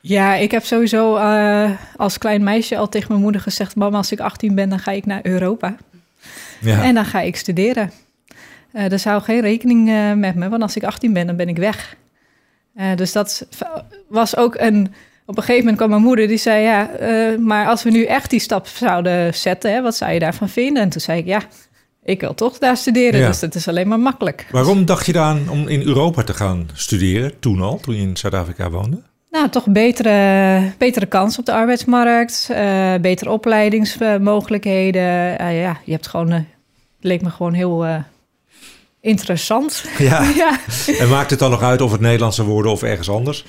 ja, 0.02 0.36
ik 0.36 0.52
heb 0.52 0.64
sowieso 0.64 1.16
eh, 1.16 1.72
als 1.96 2.18
klein 2.18 2.44
meisje 2.44 2.78
al 2.78 2.90
tegen 2.90 3.08
mijn 3.10 3.22
moeder 3.22 3.42
gezegd... 3.42 3.76
mama, 3.76 3.98
als 3.98 4.12
ik 4.12 4.20
18 4.20 4.56
ben, 4.56 4.70
dan 4.70 4.80
ga 4.80 4.92
ik 4.92 5.06
naar 5.06 5.20
Europa. 5.24 5.76
Ja. 6.62 6.84
En 6.84 6.96
dan 6.96 7.06
ga 7.06 7.22
ik 7.22 7.36
studeren. 7.36 7.92
Eh 8.72 8.92
er 8.92 9.00
zou 9.00 9.22
geen 9.22 9.42
rekening 9.42 9.90
eh, 9.90 10.14
met 10.14 10.36
me, 10.36 10.50
want 10.50 10.62
als 10.62 10.76
ik 10.76 10.84
18 10.84 11.14
ben, 11.14 11.28
dan 11.28 11.36
ben 11.36 11.50
ik 11.50 11.58
weg. 11.58 11.98
Dus 12.96 13.12
dat 13.12 13.48
was 14.08 14.38
ook 14.38 14.56
een. 14.56 14.94
Op 15.26 15.38
een 15.38 15.44
gegeven 15.44 15.60
moment 15.60 15.78
kwam 15.78 15.90
mijn 15.90 16.02
moeder 16.02 16.28
die 16.28 16.38
zei: 16.38 16.64
Ja, 16.64 16.90
maar 17.40 17.68
als 17.68 17.84
we 17.84 17.90
nu 17.90 18.04
echt 18.04 18.30
die 18.30 18.40
stap 18.40 18.68
zouden 18.68 19.34
zetten, 19.34 19.74
hè, 19.74 19.82
wat 19.82 19.96
zou 19.96 20.12
je 20.12 20.20
daarvan 20.20 20.50
vinden? 20.50 20.84
En 20.84 20.90
toen 20.90 21.02
zei 21.02 21.20
ik: 21.20 21.26
Ja, 21.26 21.42
ik 22.04 22.22
wil 22.22 22.34
toch 22.34 22.58
daar 22.58 22.78
studeren, 22.78 23.20
Ja. 23.20 23.28
dus 23.28 23.40
dat 23.40 23.56
is 23.56 23.68
alleen 23.68 23.88
maar 23.88 24.00
makkelijk. 24.00 24.48
Waarom 24.52 24.86
dacht 24.86 25.06
je 25.06 25.12
dan 25.12 25.50
om 25.50 25.68
in 25.68 25.82
Europa 25.82 26.24
te 26.24 26.34
gaan 26.34 26.70
studeren, 26.74 27.40
toen 27.40 27.62
al, 27.62 27.80
toen 27.80 27.96
je 27.96 28.02
in 28.02 28.18
Zuid-Afrika 28.18 28.70
woonde? 28.70 29.02
Nou, 29.32 29.50
toch 29.50 29.66
betere, 29.68 30.62
betere 30.78 31.06
kans 31.06 31.38
op 31.38 31.46
de 31.46 31.54
arbeidsmarkt, 31.54 32.48
eh, 32.52 32.94
betere 33.02 33.30
opleidingsmogelijkheden. 33.30 35.40
Eh, 35.40 35.62
ja, 35.62 35.78
je 35.84 35.92
hebt 35.92 36.08
gewoon, 36.08 36.30
eh, 36.30 36.36
het 36.36 36.46
leek 37.00 37.22
me 37.22 37.30
gewoon 37.30 37.54
heel 37.54 37.86
interessant. 39.02 39.84
Ja. 39.98 40.24
ja. 40.36 40.60
En 41.00 41.10
maakt 41.10 41.30
het 41.30 41.40
dan 41.40 41.52
nog 41.52 41.62
uit 41.64 41.82
of 41.82 41.92
het 41.92 42.02
Nederlands 42.02 42.36
zou 42.36 42.48
worden 42.48 42.72
of 42.72 42.84
ergens 42.84 43.10
anders? 43.10 43.46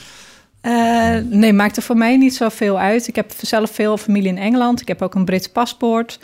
Nee, 1.31 1.53
maakt 1.53 1.77
er 1.77 1.83
voor 1.83 1.97
mij 1.97 2.17
niet 2.17 2.35
zoveel 2.35 2.79
uit. 2.79 3.09
Ik 3.09 3.17
heb 3.17 3.33
zelf 3.41 3.71
veel 3.71 3.97
familie 3.97 4.29
in 4.29 4.39
Engeland. 4.39 4.81
Ik 4.81 4.89
heb 4.89 5.03
ook 5.03 5.15
een 5.15 5.25
Brits 5.25 5.49
paspoort. 5.49 6.19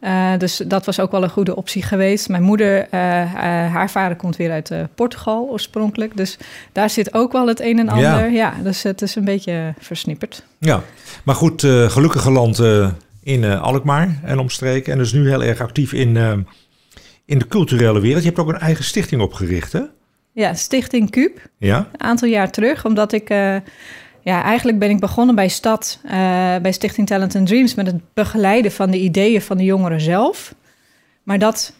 Eh, 0.00 0.32
dus 0.38 0.56
dat 0.66 0.86
was 0.86 1.00
ook 1.00 1.10
wel 1.10 1.22
een 1.22 1.30
goede 1.30 1.56
optie 1.56 1.82
geweest. 1.82 2.28
Mijn 2.28 2.42
moeder, 2.42 2.88
eh, 2.90 3.22
eh, 3.22 3.28
haar 3.72 3.90
vader 3.90 4.16
komt 4.16 4.36
weer 4.36 4.50
uit 4.50 4.72
Portugal 4.94 5.48
oorspronkelijk. 5.50 6.16
Dus 6.16 6.38
daar 6.72 6.90
zit 6.90 7.14
ook 7.14 7.32
wel 7.32 7.46
het 7.46 7.60
een 7.60 7.78
en 7.78 7.88
ander. 7.88 8.30
Ja, 8.30 8.54
dus 8.62 8.82
het 8.82 9.02
is 9.02 9.14
een 9.14 9.24
beetje 9.24 9.74
versnipperd. 9.78 10.44
Ja, 10.58 10.82
maar 11.24 11.34
goed, 11.34 11.60
gelukkig 11.88 12.22
geland 12.22 12.62
in 13.22 13.44
Alkmaar 13.44 14.20
en 14.24 14.38
omstreken. 14.38 14.92
En 14.92 14.98
dus 14.98 15.12
nu 15.12 15.28
heel 15.28 15.42
erg 15.42 15.60
actief 15.60 15.92
in, 15.92 16.16
in 17.24 17.38
de 17.38 17.48
culturele 17.48 18.00
wereld. 18.00 18.22
Je 18.22 18.28
hebt 18.28 18.40
ook 18.40 18.48
een 18.48 18.58
eigen 18.58 18.84
stichting 18.84 19.22
opgericht, 19.22 19.72
hè? 19.72 19.82
Ja, 20.32 20.54
Stichting 20.54 21.10
Cube. 21.10 21.40
Ja? 21.58 21.88
een 21.92 22.00
aantal 22.00 22.28
jaar 22.28 22.50
terug, 22.50 22.84
omdat 22.84 23.12
ik... 23.12 23.30
ja, 24.28 24.42
eigenlijk 24.42 24.78
ben 24.78 24.90
ik 24.90 25.00
begonnen 25.00 25.34
bij 25.34 25.48
Stad, 25.48 25.98
eh, 26.04 26.10
bij 26.62 26.72
Stichting 26.72 27.06
Talent 27.06 27.36
and 27.36 27.46
Dreams... 27.46 27.74
met 27.74 27.86
het 27.86 28.14
begeleiden 28.14 28.72
van 28.72 28.90
de 28.90 28.98
ideeën 28.98 29.42
van 29.42 29.56
de 29.56 29.64
jongeren 29.64 30.00
zelf. 30.00 30.54
Maar 31.22 31.38
dat, 31.38 31.72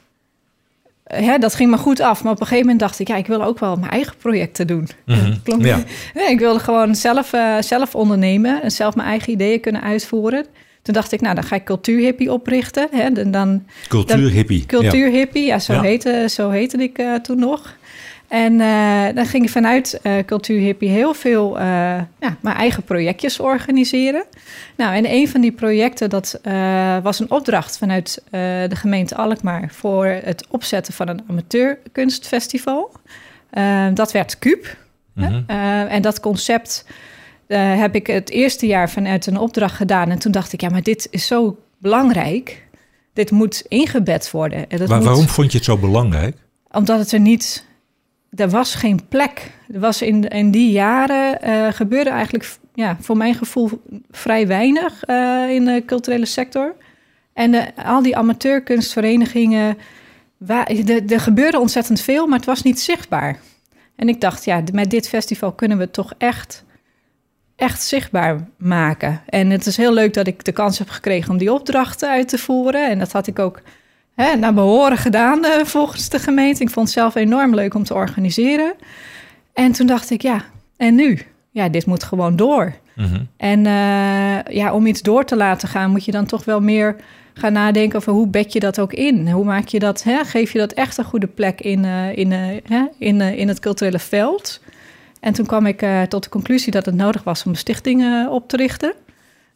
eh, 1.02 1.26
hè, 1.26 1.38
dat 1.38 1.54
ging 1.54 1.70
me 1.70 1.76
goed 1.76 2.00
af. 2.00 2.22
Maar 2.22 2.32
op 2.32 2.40
een 2.40 2.46
gegeven 2.46 2.66
moment 2.66 2.80
dacht 2.80 2.98
ik... 2.98 3.08
ja, 3.08 3.16
ik 3.16 3.26
wil 3.26 3.44
ook 3.44 3.58
wel 3.58 3.76
mijn 3.76 3.90
eigen 3.90 4.16
projecten 4.16 4.66
doen. 4.66 4.88
Mhm, 5.06 5.34
Klonk- 5.44 5.64
ja. 5.64 5.82
Ik 6.34 6.38
wilde 6.38 6.58
gewoon 6.58 6.94
zelf, 6.94 7.32
eh, 7.32 7.56
zelf 7.60 7.94
ondernemen... 7.94 8.62
en 8.62 8.70
zelf 8.70 8.94
mijn 8.94 9.08
eigen 9.08 9.32
ideeën 9.32 9.60
kunnen 9.60 9.82
uitvoeren. 9.82 10.46
Toen 10.82 10.94
dacht 10.94 11.12
ik, 11.12 11.20
nou, 11.20 11.34
dan 11.34 11.44
ga 11.44 11.56
ik 11.56 11.64
cultuurhippie 11.64 12.32
oprichten. 12.32 12.88
Hè? 12.90 13.10
Dan, 13.12 13.30
dan, 13.30 13.66
cultuurhippie. 13.88 14.66
Cultuurhippie, 14.66 15.44
ja. 15.44 15.52
ja, 15.54 15.58
zo, 15.58 15.80
Heette, 15.80 16.26
zo 16.30 16.50
heette 16.50 16.76
ik 16.76 16.98
uh, 16.98 17.14
toen 17.14 17.38
nog. 17.38 17.76
En 18.28 18.52
uh, 18.52 19.04
dan 19.14 19.26
ging 19.26 19.44
ik 19.44 19.50
vanuit 19.50 20.00
uh, 20.02 20.12
Cultuurhippie 20.26 20.88
heel 20.88 21.14
veel 21.14 21.58
ja, 21.58 22.36
mijn 22.40 22.56
eigen 22.56 22.82
projectjes 22.82 23.40
organiseren. 23.40 24.24
Nou, 24.76 24.94
en 24.94 25.12
een 25.12 25.28
van 25.28 25.40
die 25.40 25.52
projecten, 25.52 26.10
dat 26.10 26.40
was 27.02 27.20
een 27.20 27.30
opdracht 27.30 27.78
vanuit 27.78 28.22
de 28.30 28.76
gemeente 28.76 29.16
Alkmaar... 29.16 29.68
voor 29.72 30.06
het 30.06 30.46
opzetten 30.50 30.94
van 30.94 31.08
een 31.08 31.22
amateurkunstfestival. 31.28 32.92
dat 33.94 34.12
werd 34.12 34.38
CUUP. 34.38 34.76
Mm 35.14 35.44
en 35.88 36.02
dat 36.02 36.20
concept 36.20 36.84
heb 37.56 37.94
ik 37.94 38.06
het 38.06 38.30
eerste 38.30 38.66
jaar 38.66 38.90
vanuit 38.90 39.26
een 39.26 39.38
opdracht 39.38 39.76
gedaan. 39.76 40.10
En 40.10 40.18
toen 40.18 40.32
dacht 40.32 40.52
ik, 40.52 40.60
ja, 40.60 40.68
maar 40.68 40.82
dit 40.82 41.08
is 41.10 41.26
zo 41.26 41.58
belangrijk. 41.78 42.66
Dit 43.12 43.30
moet 43.30 43.64
ingebed 43.68 44.30
worden. 44.30 44.70
En 44.70 44.78
dat 44.78 44.88
maar 44.88 45.02
waarom 45.02 45.28
vond 45.28 45.52
je 45.52 45.56
het 45.56 45.66
zo 45.66 45.78
belangrijk? 45.78 46.36
Omdat 46.70 46.98
het 46.98 47.12
er 47.12 47.20
niet... 47.20 47.66
Er 48.34 48.48
was 48.48 48.74
geen 48.74 49.08
plek. 49.08 49.50
Er 49.72 49.80
was 49.80 50.02
in, 50.02 50.28
in 50.28 50.50
die 50.50 50.70
jaren 50.70 51.38
uh, 51.44 51.72
gebeurde 51.72 52.10
eigenlijk, 52.10 52.56
ja, 52.74 52.96
voor 53.00 53.16
mijn 53.16 53.34
gevoel, 53.34 53.70
vrij 54.10 54.46
weinig 54.46 55.08
uh, 55.08 55.50
in 55.50 55.64
de 55.64 55.82
culturele 55.86 56.26
sector. 56.26 56.74
En 57.32 57.74
al 57.74 58.02
die 58.02 58.16
amateurkunstverenigingen, 58.16 59.78
er 61.08 61.20
gebeurde 61.20 61.58
ontzettend 61.58 62.00
veel, 62.00 62.26
maar 62.26 62.36
het 62.38 62.46
was 62.46 62.62
niet 62.62 62.80
zichtbaar. 62.80 63.38
En 63.96 64.08
ik 64.08 64.20
dacht, 64.20 64.44
ja, 64.44 64.62
met 64.72 64.90
dit 64.90 65.08
festival 65.08 65.52
kunnen 65.52 65.78
we 65.78 65.90
toch 65.90 66.14
echt 66.18 66.64
echt 67.58 67.82
zichtbaar 67.82 68.48
maken. 68.56 69.22
En 69.26 69.50
het 69.50 69.66
is 69.66 69.76
heel 69.76 69.92
leuk 69.92 70.14
dat 70.14 70.26
ik 70.26 70.44
de 70.44 70.52
kans 70.52 70.78
heb 70.78 70.88
gekregen 70.88 71.30
om 71.30 71.38
die 71.38 71.52
opdrachten 71.52 72.08
uit 72.08 72.28
te 72.28 72.38
voeren. 72.38 72.90
En 72.90 72.98
dat 72.98 73.12
had 73.12 73.26
ik 73.26 73.38
ook 73.38 73.60
hè, 74.22 74.36
naar 74.36 74.54
behoren 74.54 74.96
gedaan 74.96 75.44
uh, 75.44 75.64
volgens 75.64 76.08
de 76.08 76.18
gemeente. 76.18 76.62
Ik 76.62 76.70
vond 76.70 76.86
het 76.86 76.96
zelf 76.96 77.14
enorm 77.14 77.54
leuk 77.54 77.74
om 77.74 77.84
te 77.84 77.94
organiseren. 77.94 78.74
En 79.52 79.72
toen 79.72 79.86
dacht 79.86 80.10
ik, 80.10 80.22
ja, 80.22 80.44
en 80.76 80.94
nu? 80.94 81.18
Ja, 81.50 81.68
dit 81.68 81.86
moet 81.86 82.02
gewoon 82.02 82.36
door. 82.36 82.74
Mhm. 82.96 83.22
En 83.36 83.58
uh, 83.58 84.54
ja, 84.56 84.72
om 84.72 84.86
iets 84.86 85.02
door 85.02 85.24
te 85.24 85.36
laten 85.36 85.68
gaan, 85.68 85.90
moet 85.90 86.04
je 86.04 86.12
dan 86.12 86.26
toch 86.26 86.44
wel 86.44 86.60
meer 86.60 86.96
gaan 87.34 87.52
nadenken 87.52 87.98
over 87.98 88.12
hoe 88.12 88.28
bed 88.28 88.52
je 88.52 88.60
dat 88.60 88.80
ook 88.80 88.92
in? 88.92 89.30
Hoe 89.30 89.44
maak 89.44 89.68
je 89.68 89.78
dat? 89.78 90.02
Hè? 90.02 90.24
Geef 90.24 90.52
je 90.52 90.58
dat 90.58 90.72
echt 90.72 90.98
een 90.98 91.04
goede 91.04 91.26
plek 91.26 91.60
in, 91.60 91.84
uh, 91.84 92.16
in, 92.16 92.30
uh, 92.30 92.82
in, 92.98 93.20
in 93.20 93.48
het 93.48 93.60
culturele 93.60 93.98
veld? 93.98 94.60
En 95.20 95.32
toen 95.32 95.46
kwam 95.46 95.66
ik 95.66 95.86
tot 96.08 96.22
de 96.22 96.28
conclusie 96.28 96.72
dat 96.72 96.86
het 96.86 96.94
nodig 96.94 97.22
was 97.22 97.44
om 97.44 97.50
een 97.50 97.56
stichting 97.56 98.28
op 98.28 98.48
te 98.48 98.56
richten. 98.56 98.92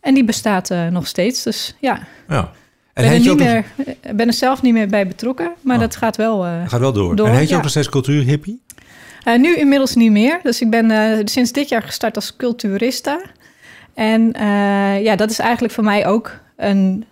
En 0.00 0.14
die 0.14 0.24
bestaat 0.24 0.74
nog 0.90 1.06
steeds. 1.06 1.42
Dus 1.42 1.76
ja. 1.80 2.00
ja. 2.28 2.52
En 2.92 3.02
ben, 3.02 3.12
er 3.12 3.18
niet 3.18 3.36
meer, 3.36 3.64
nog... 3.76 4.14
ben 4.16 4.26
er 4.26 4.32
zelf 4.32 4.62
niet 4.62 4.72
meer 4.72 4.88
bij 4.88 5.06
betrokken, 5.06 5.52
maar 5.60 5.76
oh. 5.76 5.82
dat 5.82 5.96
gaat 5.96 6.16
wel, 6.16 6.40
gaat 6.66 6.80
wel 6.80 6.92
door. 6.92 7.16
door. 7.16 7.26
En 7.26 7.32
heet 7.32 7.42
je 7.42 7.48
ja. 7.48 7.56
ook 7.56 7.62
nog 7.62 7.70
steeds 7.70 7.88
cultuurhippie? 7.88 8.62
nu 9.36 9.56
inmiddels 9.56 9.94
niet 9.94 10.10
meer. 10.10 10.40
Dus 10.42 10.60
ik 10.60 10.70
ben 10.70 11.28
sinds 11.28 11.52
dit 11.52 11.68
jaar 11.68 11.82
gestart 11.82 12.16
als 12.16 12.36
culturista. 12.36 13.20
En 13.94 14.32
ja, 15.02 15.16
dat 15.16 15.30
is 15.30 15.38
eigenlijk 15.38 15.74
voor 15.74 15.84
mij 15.84 16.06
ook 16.06 16.38
een, 16.56 17.04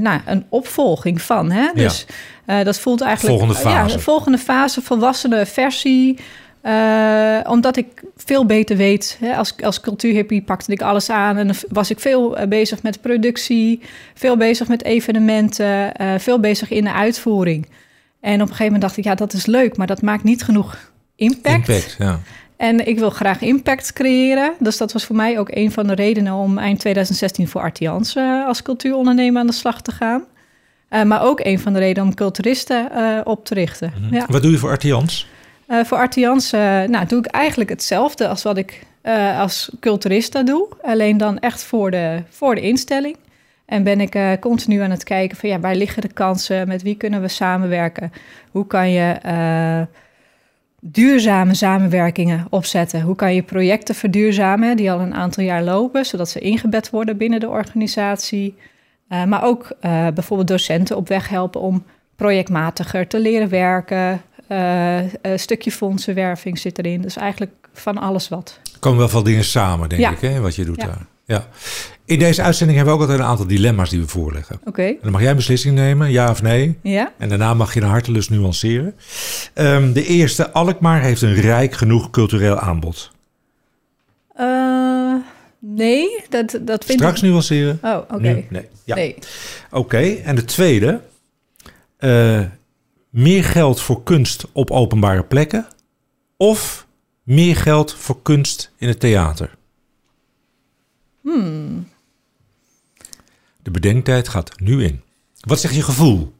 nou, 0.00 0.20
een 0.26 0.46
opvolging 0.48 1.22
van. 1.22 1.50
Hè? 1.50 1.68
Dus 1.74 2.06
dat 2.46 2.78
voelt 2.78 3.00
eigenlijk... 3.00 3.38
Volgende 3.38 3.60
fase. 3.60 3.94
Ja, 3.94 3.98
volgende 3.98 4.38
fase, 4.38 4.82
volwassene 4.82 5.46
versie... 5.46 6.18
Uh, 6.66 7.40
omdat 7.50 7.76
ik 7.76 8.02
veel 8.16 8.46
beter 8.46 8.76
weet, 8.76 9.16
hè, 9.20 9.36
als, 9.36 9.54
als 9.62 9.80
cultuurhippie 9.80 10.42
pakte 10.42 10.72
ik 10.72 10.82
alles 10.82 11.10
aan 11.10 11.36
en 11.36 11.50
was 11.68 11.90
ik 11.90 12.00
veel 12.00 12.40
uh, 12.40 12.46
bezig 12.46 12.82
met 12.82 13.00
productie, 13.00 13.80
veel 14.14 14.36
bezig 14.36 14.68
met 14.68 14.84
evenementen, 14.84 15.92
uh, 16.00 16.14
veel 16.18 16.40
bezig 16.40 16.70
in 16.70 16.84
de 16.84 16.92
uitvoering. 16.92 17.66
En 18.20 18.34
op 18.34 18.40
een 18.40 18.46
gegeven 18.46 18.64
moment 18.64 18.82
dacht 18.82 18.96
ik, 18.96 19.04
ja, 19.04 19.14
dat 19.14 19.32
is 19.32 19.46
leuk, 19.46 19.76
maar 19.76 19.86
dat 19.86 20.02
maakt 20.02 20.22
niet 20.22 20.42
genoeg 20.42 20.92
impact. 21.16 21.68
Impact, 21.68 21.96
ja. 21.98 22.20
En 22.56 22.86
ik 22.86 22.98
wil 22.98 23.10
graag 23.10 23.40
impact 23.40 23.92
creëren. 23.92 24.52
Dus 24.58 24.76
dat 24.76 24.92
was 24.92 25.04
voor 25.04 25.16
mij 25.16 25.38
ook 25.38 25.48
een 25.50 25.72
van 25.72 25.86
de 25.86 25.94
redenen 25.94 26.32
om 26.32 26.58
eind 26.58 26.78
2016 26.80 27.48
voor 27.48 27.60
Artians 27.60 28.16
als 28.46 28.62
cultuurondernemer 28.62 29.40
aan 29.40 29.46
de 29.46 29.52
slag 29.52 29.82
te 29.82 29.92
gaan. 29.92 30.24
maar 31.06 31.22
ook 31.22 31.40
een 31.40 31.58
van 31.58 31.72
de 31.72 31.78
redenen 31.78 32.08
om 32.08 32.14
culturisten 32.14 32.88
op 33.24 33.44
te 33.44 33.54
richten. 33.54 33.92
Mm 33.96 34.02
-hmm. 34.02 34.14
ja. 34.14 34.26
Wat 34.28 34.42
doe 34.42 34.50
je 34.50 34.58
voor 34.58 34.70
Artians? 34.70 35.26
Uh, 35.68 35.84
voor 35.84 35.98
Artians 35.98 36.52
uh, 36.52 36.60
nou, 36.82 37.06
doe 37.06 37.18
ik 37.18 37.26
eigenlijk 37.26 37.70
hetzelfde 37.70 38.28
als 38.28 38.42
wat 38.42 38.56
ik 38.56 38.86
uh, 39.02 39.40
als 39.40 39.70
culturista 39.80 40.42
doe. 40.42 40.68
Alleen 40.82 41.16
dan 41.16 41.38
echt 41.38 41.64
voor 41.64 41.90
de, 41.90 42.22
voor 42.28 42.54
de 42.54 42.60
instelling. 42.60 43.16
En 43.66 43.82
ben 43.82 44.00
ik 44.00 44.40
continu 44.40 44.80
aan 44.80 44.90
het 44.90 45.04
kijken 45.04 45.36
van 45.36 45.48
ja, 45.48 45.60
waar 45.60 45.74
liggen 45.74 46.02
de 46.02 46.12
kansen? 46.12 46.68
Met 46.68 46.82
wie 46.82 46.96
kunnen 46.96 47.20
we 47.20 47.28
samenwerken? 47.28 48.12
Hoe 48.50 48.66
kan 48.66 48.90
je 48.90 49.16
duurzame 50.80 51.54
samenwerkingen 51.54 52.46
opzetten? 52.50 53.00
Hoe 53.00 53.16
kan 53.16 53.34
je 53.34 53.42
projecten 53.42 53.94
verduurzamen 53.94 54.76
die 54.76 54.92
al 54.92 55.00
een 55.00 55.14
aantal 55.14 55.44
jaar 55.44 55.62
lopen, 55.62 56.06
zodat 56.06 56.28
ze 56.28 56.40
ingebed 56.40 56.90
worden 56.90 57.16
binnen 57.16 57.40
de 57.40 57.48
organisatie? 57.48 58.54
maar 59.08 59.44
ook 59.44 59.76
bijvoorbeeld 60.14 60.48
docenten 60.48 60.96
op 60.96 61.08
weg 61.08 61.28
helpen 61.28 61.60
om 61.60 61.84
projectmatiger 62.16 63.06
te 63.06 63.20
leren 63.20 63.48
werken, 63.48 64.22
een 64.46 65.38
stukje 65.38 65.72
fondsenwerving 65.72 66.58
zit 66.58 66.78
erin. 66.78 67.00
Dus 67.00 67.16
eigenlijk 67.16 67.52
van 67.72 67.98
alles 67.98 68.28
wat. 68.28 68.58
Er 68.72 68.78
komen 68.78 68.98
wel 68.98 69.08
veel 69.08 69.22
dingen 69.22 69.44
samen, 69.44 69.88
denk 69.88 70.10
ik, 70.10 70.20
hè, 70.20 70.40
wat 70.40 70.54
je 70.54 70.64
doet 70.64 70.80
daar. 70.80 71.06
Ja. 71.24 71.46
In 72.04 72.18
deze 72.18 72.42
uitzending 72.42 72.78
hebben 72.78 72.96
we 72.96 73.02
ook 73.02 73.08
altijd 73.08 73.26
een 73.26 73.32
aantal 73.32 73.46
dilemma's 73.46 73.90
die 73.90 74.00
we 74.00 74.06
voorleggen. 74.06 74.56
Oké. 74.56 74.68
Okay. 74.68 74.98
Dan 75.02 75.12
mag 75.12 75.20
jij 75.20 75.30
een 75.30 75.36
beslissing 75.36 75.74
nemen, 75.74 76.10
ja 76.10 76.30
of 76.30 76.42
nee. 76.42 76.78
Ja. 76.82 77.12
En 77.18 77.28
daarna 77.28 77.54
mag 77.54 77.74
je 77.74 77.80
een 77.80 77.88
hartelust 77.88 78.30
nuanceren. 78.30 78.94
Um, 79.54 79.92
de 79.92 80.06
eerste, 80.06 80.50
Alkmaar 80.50 81.02
heeft 81.02 81.22
een 81.22 81.34
rijk 81.34 81.74
genoeg 81.74 82.10
cultureel 82.10 82.58
aanbod. 82.58 83.10
Uh, 84.40 85.14
nee, 85.58 86.24
dat, 86.28 86.58
dat 86.60 86.84
vind 86.84 86.98
Straks 86.98 87.22
nuanceren. 87.22 87.78
Oh, 87.82 87.96
oké. 87.96 88.14
Okay. 88.14 88.46
Nee. 88.50 88.68
Ja. 88.84 88.94
nee. 88.94 89.16
Oké, 89.70 90.02
en 90.24 90.34
de 90.34 90.44
tweede... 90.44 91.00
Uh, 92.00 92.40
meer 93.14 93.44
geld 93.44 93.80
voor 93.80 94.02
kunst 94.02 94.46
op 94.52 94.70
openbare 94.70 95.24
plekken 95.24 95.66
of 96.36 96.86
meer 97.22 97.56
geld 97.56 97.94
voor 97.94 98.22
kunst 98.22 98.72
in 98.76 98.88
het 98.88 99.00
theater? 99.00 99.56
Hmm. 101.20 101.88
De 103.62 103.70
bedenktijd 103.70 104.28
gaat 104.28 104.60
nu 104.60 104.84
in. 104.84 105.02
Wat 105.40 105.60
zegt 105.60 105.74
je 105.74 105.82
gevoel? 105.82 106.32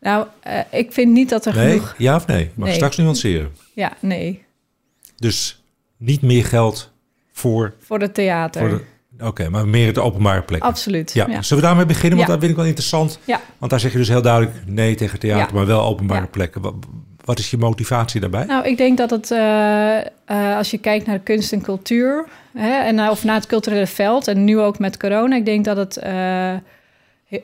Nou, 0.00 0.26
uh, 0.46 0.60
ik 0.70 0.92
vind 0.92 1.12
niet 1.12 1.28
dat 1.28 1.46
er 1.46 1.54
nee, 1.54 1.70
genoeg... 1.70 1.94
Ja 1.98 2.16
of 2.16 2.26
nee? 2.26 2.50
Mag 2.54 2.66
nee. 2.66 2.76
straks 2.76 2.96
nuanceren. 2.96 3.52
Ja, 3.74 3.96
nee. 4.00 4.44
Dus 5.16 5.62
niet 5.96 6.22
meer 6.22 6.44
geld 6.44 6.92
voor... 7.32 7.74
Voor 7.78 8.00
het 8.00 8.14
theater. 8.14 8.84
Oké, 9.20 9.28
okay, 9.28 9.46
maar 9.46 9.68
meer 9.68 9.86
het 9.86 9.98
openbare 9.98 10.42
plek. 10.42 10.62
Absoluut. 10.62 11.12
Ja. 11.12 11.26
ja. 11.28 11.42
Zullen 11.42 11.62
we 11.62 11.68
daarmee 11.68 11.86
beginnen? 11.86 12.18
Want 12.18 12.28
ja. 12.28 12.34
dat 12.34 12.38
vind 12.38 12.50
ik 12.50 12.56
wel 12.56 12.66
interessant. 12.66 13.18
Ja. 13.24 13.40
Want 13.58 13.70
daar 13.70 13.80
zeg 13.80 13.92
je 13.92 13.98
dus 13.98 14.08
heel 14.08 14.22
duidelijk 14.22 14.54
nee 14.66 14.94
tegen 14.94 15.18
theater, 15.18 15.54
maar 15.54 15.66
wel 15.66 15.82
openbare 15.82 16.26
plekken. 16.26 16.60
Wat, 16.60 16.74
wat, 17.24 17.38
is 17.38 17.50
je 17.50 17.56
motivatie 17.56 18.20
daarbij? 18.20 18.44
Nou, 18.44 18.66
ik 18.66 18.76
denk 18.76 18.98
dat 18.98 19.10
het, 19.10 19.30
uh, 19.30 19.38
uh, 20.30 20.56
als 20.56 20.70
je 20.70 20.78
kijkt 20.78 21.06
naar 21.06 21.18
kunst 21.18 21.52
en 21.52 21.62
cultuur, 21.62 22.26
hè, 22.52 22.78
en, 22.78 22.98
uh, 22.98 23.08
of 23.10 23.24
naar 23.24 23.34
het 23.34 23.46
culturele 23.46 23.86
veld, 23.86 24.28
en 24.28 24.44
nu 24.44 24.58
ook 24.58 24.78
met 24.78 24.96
corona, 24.96 25.36
ik 25.36 25.44
denk 25.44 25.64
dat 25.64 25.76
het 25.76 25.98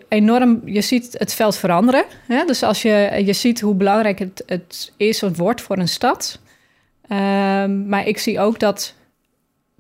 enorm, 0.09 0.61
je 0.65 0.81
ziet 0.81 1.15
het 1.19 1.35
veld 1.35 1.57
veranderen. 1.57 2.05
Hè? 2.27 2.45
Dus 2.45 2.63
als 2.63 2.83
je, 2.83 3.23
je 3.25 3.33
ziet 3.33 3.61
hoe 3.61 3.75
belangrijk 3.75 4.19
het, 4.19 4.43
het 4.47 4.93
is 4.97 5.23
of 5.23 5.37
wordt 5.37 5.61
voor 5.61 5.79
een 5.79 5.89
stad. 5.89 6.39
Ehm, 7.09 7.89
maar 7.89 8.07
ik 8.07 8.19
zie 8.19 8.41
ook 8.41 8.61
dat 8.61 8.95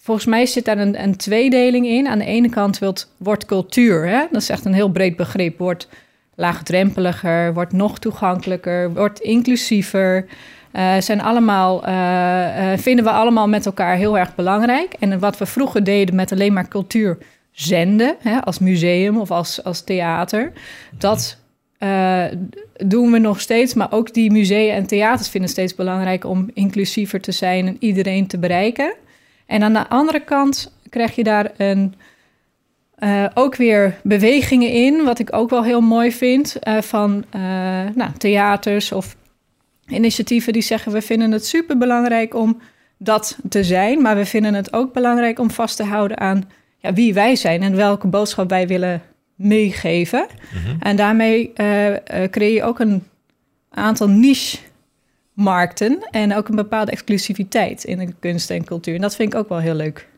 volgens 0.06 0.26
mij 0.26 0.46
zit 0.46 0.64
daar 0.64 0.78
een, 0.78 1.02
een 1.02 1.16
tweedeling 1.16 1.86
in. 1.86 2.08
Aan 2.08 2.18
de 2.18 2.24
ene 2.24 2.48
kant 2.48 2.80
wordt 3.16 3.46
cultuur, 3.46 4.08
hè? 4.08 4.24
dat 4.30 4.42
is 4.42 4.48
echt 4.48 4.64
een 4.64 4.74
heel 4.74 4.90
breed 4.90 5.16
begrip, 5.16 5.58
wordt 5.58 5.88
laagdrempeliger, 6.34 7.54
wordt 7.54 7.72
nog 7.72 7.98
toegankelijker, 7.98 8.92
wordt 8.92 9.20
inclusiever. 9.20 10.26
Uh, 10.72 11.00
zijn 11.00 11.20
allemaal, 11.22 11.88
uh, 11.88 11.92
uh, 11.92 12.78
vinden 12.78 13.04
we 13.04 13.10
allemaal 13.10 13.48
met 13.48 13.66
elkaar 13.66 13.96
heel 13.96 14.18
erg 14.18 14.34
belangrijk. 14.34 14.92
En 14.98 15.18
wat 15.18 15.38
we 15.38 15.46
vroeger 15.46 15.84
deden 15.84 16.14
met 16.14 16.32
alleen 16.32 16.52
maar 16.52 16.68
cultuur 16.68 17.18
zenden, 17.52 18.16
hè, 18.18 18.40
als 18.40 18.58
museum 18.58 19.18
of 19.18 19.30
als, 19.30 19.64
als 19.64 19.80
theater, 19.80 20.52
dat 20.98 21.38
doen 22.76 23.10
we 23.10 23.18
nog 23.18 23.40
steeds. 23.40 23.74
Maar 23.74 23.92
ook 23.92 24.14
die 24.14 24.30
musea 24.30 24.74
en 24.74 24.86
theaters 24.86 25.28
vinden 25.28 25.50
steeds 25.50 25.74
belangrijk 25.74 26.24
om 26.24 26.50
inclusiever 26.54 27.20
te 27.20 27.32
zijn 27.32 27.66
en 27.66 27.76
iedereen 27.80 28.26
te 28.26 28.38
bereiken. 28.38 28.94
En 29.46 29.62
aan 29.62 29.72
de 29.72 29.88
andere 29.88 30.20
kant 30.20 30.72
krijg 30.90 31.14
je 31.14 31.24
daar 31.24 31.50
een, 31.56 31.94
uh, 32.98 33.26
ook 33.34 33.56
weer 33.56 34.00
bewegingen 34.02 34.70
in, 34.70 35.04
wat 35.04 35.18
ik 35.18 35.32
ook 35.32 35.50
wel 35.50 35.64
heel 35.64 35.80
mooi 35.80 36.12
vind, 36.12 36.56
uh, 36.62 36.80
van 36.80 37.24
uh, 37.36 37.40
nou, 37.94 38.10
theaters 38.18 38.92
of 38.92 39.16
initiatieven 39.86 40.52
die 40.52 40.62
zeggen: 40.62 40.92
we 40.92 41.02
vinden 41.02 41.32
het 41.32 41.46
super 41.46 41.78
belangrijk 41.78 42.34
om 42.34 42.60
dat 42.98 43.38
te 43.48 43.64
zijn, 43.64 44.02
maar 44.02 44.16
we 44.16 44.26
vinden 44.26 44.54
het 44.54 44.72
ook 44.72 44.92
belangrijk 44.92 45.38
om 45.38 45.50
vast 45.50 45.76
te 45.76 45.84
houden 45.84 46.18
aan 46.18 46.48
ja, 46.78 46.92
wie 46.92 47.14
wij 47.14 47.36
zijn 47.36 47.62
en 47.62 47.76
welke 47.76 48.06
boodschap 48.06 48.48
wij 48.48 48.66
willen 48.66 49.02
meegeven. 49.34 50.26
En 50.80 50.96
daarmee 50.96 51.52
eh, 51.52 51.94
eh, 51.94 52.30
creëer 52.30 52.54
je 52.54 52.62
ook 52.62 52.78
een 52.78 53.02
aantal 53.70 54.08
niche-markten 55.36 56.06
en 56.10 56.34
ook 56.34 56.48
een 56.48 56.56
bepaalde 56.56 56.90
exclusiviteit 56.90 57.84
in 57.84 57.98
de 57.98 58.14
kunst 58.20 58.50
en 58.50 58.64
cultuur. 58.64 58.94
En 58.94 59.00
dat 59.00 59.16
vind 59.16 59.32
ik 59.32 59.38
ook 59.38 59.48
wel 59.48 59.58
heel 59.58 59.74
leuk. 59.74 60.08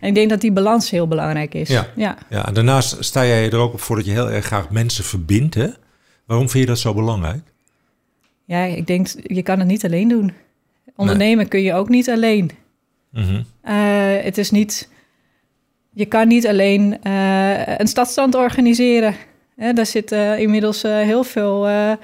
En 0.00 0.08
ik 0.08 0.14
denk 0.14 0.30
dat 0.30 0.40
die 0.40 0.52
balans 0.52 0.90
heel 0.90 1.08
belangrijk 1.08 1.54
is. 1.54 1.68
Ja. 1.68 1.86
ja. 1.96 2.18
Ja, 2.28 2.46
en 2.46 2.54
daarnaast 2.54 3.04
sta 3.04 3.26
jij 3.26 3.50
er 3.50 3.56
ook 3.56 3.72
op 3.72 3.80
voor 3.80 3.96
dat 3.96 4.04
je 4.04 4.10
heel 4.10 4.30
erg 4.30 4.44
graag 4.44 4.70
mensen 4.70 5.04
verbindt. 5.04 5.54
Hè? 5.54 5.68
Waarom 6.26 6.48
vind 6.48 6.64
je 6.64 6.70
dat 6.70 6.78
zo 6.78 6.94
belangrijk? 6.94 7.42
Ja, 8.44 8.64
ik 8.64 8.86
denk, 8.86 9.08
je 9.22 9.42
kan 9.42 9.58
het 9.58 9.68
niet 9.68 9.84
alleen 9.84 10.08
doen. 10.08 10.32
Ondernemen 10.96 11.48
kun 11.48 11.62
je 11.62 11.74
ook 11.74 11.88
niet 11.88 12.10
alleen. 12.10 12.50
Mhm. 13.10 13.42
Eh, 13.62 13.74
het 14.22 14.38
is 14.38 14.50
niet, 14.50 14.88
je 15.92 16.06
kan 16.06 16.28
niet 16.28 16.46
alleen 16.46 17.02
eh, 17.02 17.78
een 17.78 17.88
stadstand 17.88 18.34
organiseren. 18.34 19.14
Hè, 19.56 19.72
daar 19.72 19.86
zit 19.86 20.12
eh, 20.12 20.38
inmiddels 20.38 20.82
eh, 20.84 20.96
heel 20.96 21.24
veel 21.24 21.66
eh, 21.66 21.90
eh, 21.92 21.98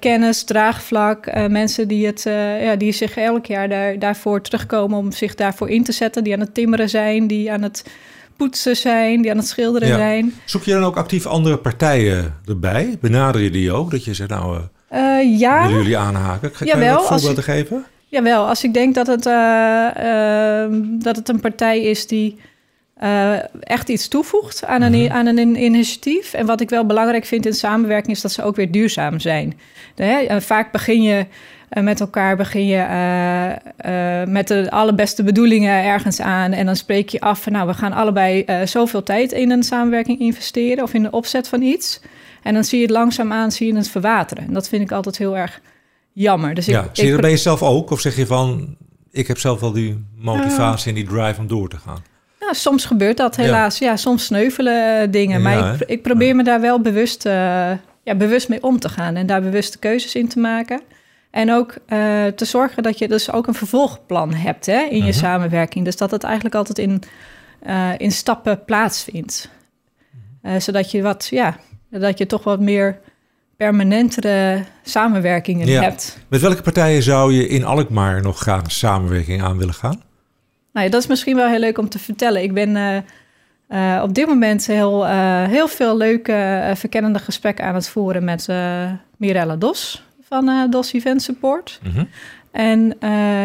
kennis, 0.00 0.42
draagvlak, 0.44 1.26
eh, 1.26 1.46
mensen 1.46 1.88
die, 1.88 2.06
het, 2.06 2.26
eh, 2.26 2.64
ja, 2.64 2.76
die 2.76 2.92
zich 2.92 3.16
elk 3.16 3.46
jaar 3.46 3.68
daar, 3.68 3.98
daarvoor 3.98 4.40
terugkomen 4.40 4.98
om 4.98 5.12
zich 5.12 5.34
daarvoor 5.34 5.68
in 5.68 5.84
te 5.84 5.92
zetten, 5.92 6.24
die 6.24 6.32
aan 6.32 6.40
het 6.40 6.54
timmeren 6.54 6.88
zijn, 6.88 7.26
die 7.26 7.52
aan 7.52 7.62
het 7.62 7.84
poetsen 8.36 8.76
zijn, 8.76 9.22
die 9.22 9.30
aan 9.30 9.36
het 9.36 9.46
schilderen 9.46 9.88
Ja. 9.88 9.96
zijn. 9.96 10.34
Zoek 10.44 10.62
je 10.62 10.72
dan 10.72 10.84
ook 10.84 10.96
actief 10.96 11.26
andere 11.26 11.56
partijen 11.58 12.34
erbij? 12.46 12.96
Benader 13.00 13.40
je 13.40 13.50
die 13.50 13.72
ook? 13.72 13.90
Dat 13.90 14.04
je 14.04 14.14
zegt, 14.14 14.30
nou, 14.30 14.56
eh, 14.56 14.62
Eh, 14.88 15.38
ja, 15.38 15.62
willen 15.62 15.76
jullie 15.78 15.96
aanhaken? 15.98 16.50
Kan 16.50 16.66
je 16.66 16.72
Jawel, 16.72 16.94
wat 16.94 17.08
als 17.08 17.08
voorbeelden 17.08 17.44
geven? 17.44 17.84
Jawel, 18.06 18.46
als 18.48 18.64
ik 18.64 18.74
denk 18.74 18.94
dat 18.94 19.06
het, 19.06 19.26
eh, 19.26 20.62
ehm, 20.62 20.98
dat 20.98 21.16
het 21.16 21.28
een 21.28 21.40
partij 21.40 21.80
is 21.82 22.06
die 22.06 22.38
eh, 22.98 23.32
echt 23.60 23.88
iets 23.88 24.08
toevoegt 24.08 24.64
aan 24.64 24.82
een, 24.82 25.02
Mhm. 25.02 25.12
aan 25.12 25.26
een 25.26 25.38
in- 25.38 25.62
initiatief. 25.62 26.32
En 26.32 26.46
wat 26.46 26.60
ik 26.60 26.70
wel 26.70 26.86
belangrijk 26.86 27.24
vind 27.24 27.46
in 27.46 27.52
samenwerking 27.54 28.16
is 28.16 28.22
dat 28.22 28.32
ze 28.32 28.42
ook 28.42 28.56
weer 28.56 28.70
duurzaam 28.70 29.20
zijn. 29.20 29.58
De, 29.94 30.02
hè, 30.04 30.18
eh, 30.18 30.40
vaak 30.40 30.72
begin 30.72 31.02
je 31.02 31.26
eh, 31.68 31.82
met 31.82 32.00
elkaar, 32.00 32.36
begin 32.36 32.66
je 32.66 32.76
met 34.28 34.48
de 34.48 34.70
allerbeste 34.70 35.22
bedoelingen 35.22 35.84
ergens 35.84 36.20
aan. 36.20 36.52
En 36.52 36.66
dan 36.66 36.76
spreek 36.76 37.08
je 37.08 37.20
af 37.20 37.42
van 37.42 37.52
nou, 37.52 37.66
we 37.66 37.74
gaan 37.74 37.92
allebei 37.92 38.44
zoveel 38.64 39.02
tijd 39.02 39.32
in 39.32 39.50
een 39.50 39.62
samenwerking 39.62 40.18
investeren 40.20 40.84
of 40.84 40.94
in 40.94 41.02
de 41.02 41.10
opzet 41.10 41.48
van 41.48 41.62
iets. 41.62 42.00
En 42.42 42.54
dan 42.54 42.64
zie 42.64 42.78
je 42.78 42.84
het 42.84 42.94
langzaamaan 42.94 43.52
zie 43.52 43.66
je 43.66 43.76
het 43.78 43.88
verwateren. 43.88 44.44
En 44.46 44.52
dat 44.52 44.68
vind 44.68 44.82
ik 44.82 44.92
altijd 44.92 45.18
heel 45.18 45.36
erg 45.36 45.60
jammer. 46.12 46.54
Dus 46.54 46.66
Ja, 46.66 46.82
ik, 46.82 46.88
zie 46.92 47.04
je 47.04 47.12
dat 47.12 47.20
bij 47.20 47.30
jezelf 47.30 47.62
ook? 47.62 47.90
Of 47.90 48.00
zeg 48.00 48.16
je 48.16 48.26
van, 48.26 48.76
ik 49.10 49.26
heb 49.26 49.38
zelf 49.38 49.60
wel 49.60 49.72
die 49.72 50.04
motivatie 50.16 50.88
en 50.88 50.94
die 50.94 51.06
drive 51.06 51.40
om 51.40 51.46
door 51.46 51.68
te 51.68 51.76
gaan? 51.76 52.02
Soms 52.54 52.84
gebeurt 52.84 53.16
dat 53.16 53.36
helaas. 53.36 53.78
Ja, 53.78 53.96
soms 53.96 54.24
sneuvelen 54.24 55.00
eh, 55.02 55.08
dingen. 55.10 55.42
Maar 55.42 55.74
ik, 55.74 55.80
ik 55.88 56.02
probeer 56.02 56.36
me 56.36 56.42
daar 56.42 56.60
wel 56.60 56.80
bewust, 56.80 57.26
eh, 57.26 57.32
ja, 58.02 58.14
bewust 58.16 58.48
mee 58.48 58.62
om 58.62 58.78
te 58.78 58.88
gaan. 58.88 59.16
En 59.16 59.26
daar 59.26 59.42
bewuste 59.42 59.78
keuzes 59.78 60.14
in 60.14 60.28
te 60.28 60.38
maken. 60.38 60.80
En 61.30 61.52
ook 61.52 61.74
eh, 61.86 62.26
te 62.26 62.44
zorgen 62.44 62.82
dat 62.82 62.98
je 62.98 63.08
dus 63.08 63.32
ook 63.32 63.46
een 63.46 63.54
vervolgplan 63.54 64.34
hebt 64.34 64.66
hè, 64.66 64.80
in 64.90 64.96
je 64.96 65.02
Mhm. 65.02 65.12
samenwerking. 65.12 65.84
Dus 65.84 65.96
dat 65.96 66.10
het 66.10 66.22
eigenlijk 66.24 66.54
altijd 66.54 66.78
in, 66.78 67.02
in 67.96 68.12
stappen 68.12 68.64
plaatsvindt. 68.64 69.48
Zodat 70.58 70.90
je 70.90 71.02
wat, 71.02 71.26
ja, 71.30 71.56
dat 71.90 72.18
je 72.18 72.26
toch 72.26 72.44
wat 72.44 72.60
meer 72.60 72.98
permanentere 73.56 74.62
samenwerkingen 74.82 75.66
Ja. 75.66 75.82
hebt. 75.82 76.18
Met 76.28 76.40
welke 76.40 76.62
partijen 76.62 77.02
zou 77.02 77.32
je 77.32 77.48
in 77.48 77.64
Alkmaar 77.64 78.22
nog 78.22 78.38
graag 78.38 78.70
samenwerking 78.72 79.42
aan 79.42 79.58
willen 79.58 79.74
gaan? 79.74 80.02
Nou 80.78 80.90
ja, 80.90 80.96
dat 80.96 81.02
is 81.02 81.08
misschien 81.08 81.36
wel 81.36 81.48
heel 81.48 81.58
leuk 81.58 81.78
om 81.78 81.88
te 81.88 81.98
vertellen. 81.98 82.42
Ik 82.42 82.52
ben 82.52 82.76
eh, 82.76 82.96
eh, 83.96 84.02
op 84.02 84.14
dit 84.14 84.26
moment 84.26 84.66
heel, 84.66 85.06
eh, 85.06 85.44
heel 85.44 85.68
veel 85.68 85.96
leuke, 85.96 86.70
verkennende 86.74 87.18
gesprekken 87.18 87.64
aan 87.64 87.74
het 87.74 87.88
voeren 87.88 88.24
met 88.24 88.48
Mirella 89.16 89.56
Dos 89.56 90.02
van 90.22 90.70
Dos 90.70 90.92
Event 90.92 91.22
Support. 91.22 91.80
Mhm. 91.82 92.04
En 92.50 92.96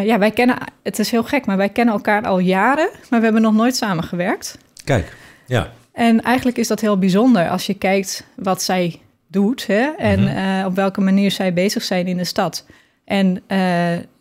ja, 0.06 0.18
wij 0.20 0.32
kennen, 0.32 0.58
het 0.84 1.00
is 1.00 1.12
heel 1.12 1.24
gek, 1.24 1.46
maar 1.46 1.58
wij 1.58 1.70
kennen 1.70 1.94
elkaar 1.94 2.24
al 2.24 2.40
jaren, 2.40 2.90
maar 3.10 3.20
we 3.20 3.26
hebben 3.26 3.42
nog 3.42 3.54
nooit 3.54 3.76
samengewerkt. 3.76 4.58
Kijk, 4.84 5.16
ja. 5.46 5.72
En 5.94 6.22
eigenlijk 6.22 6.58
is 6.58 6.68
dat 6.68 6.82
heel 6.82 6.98
bijzonder 6.98 7.50
als 7.50 7.66
je 7.66 7.74
kijkt 7.74 8.28
wat 8.36 8.62
zij 8.62 9.00
doet 9.28 9.68
hè, 9.68 9.90
en 9.98 10.24
Mhm. 10.24 10.66
op 10.66 10.76
welke 10.76 11.02
manier 11.02 11.32
zij 11.32 11.54
bezig 11.54 11.84
zijn 11.84 12.08
in 12.08 12.18
de 12.18 12.24
stad. 12.24 12.66
En 13.06 13.44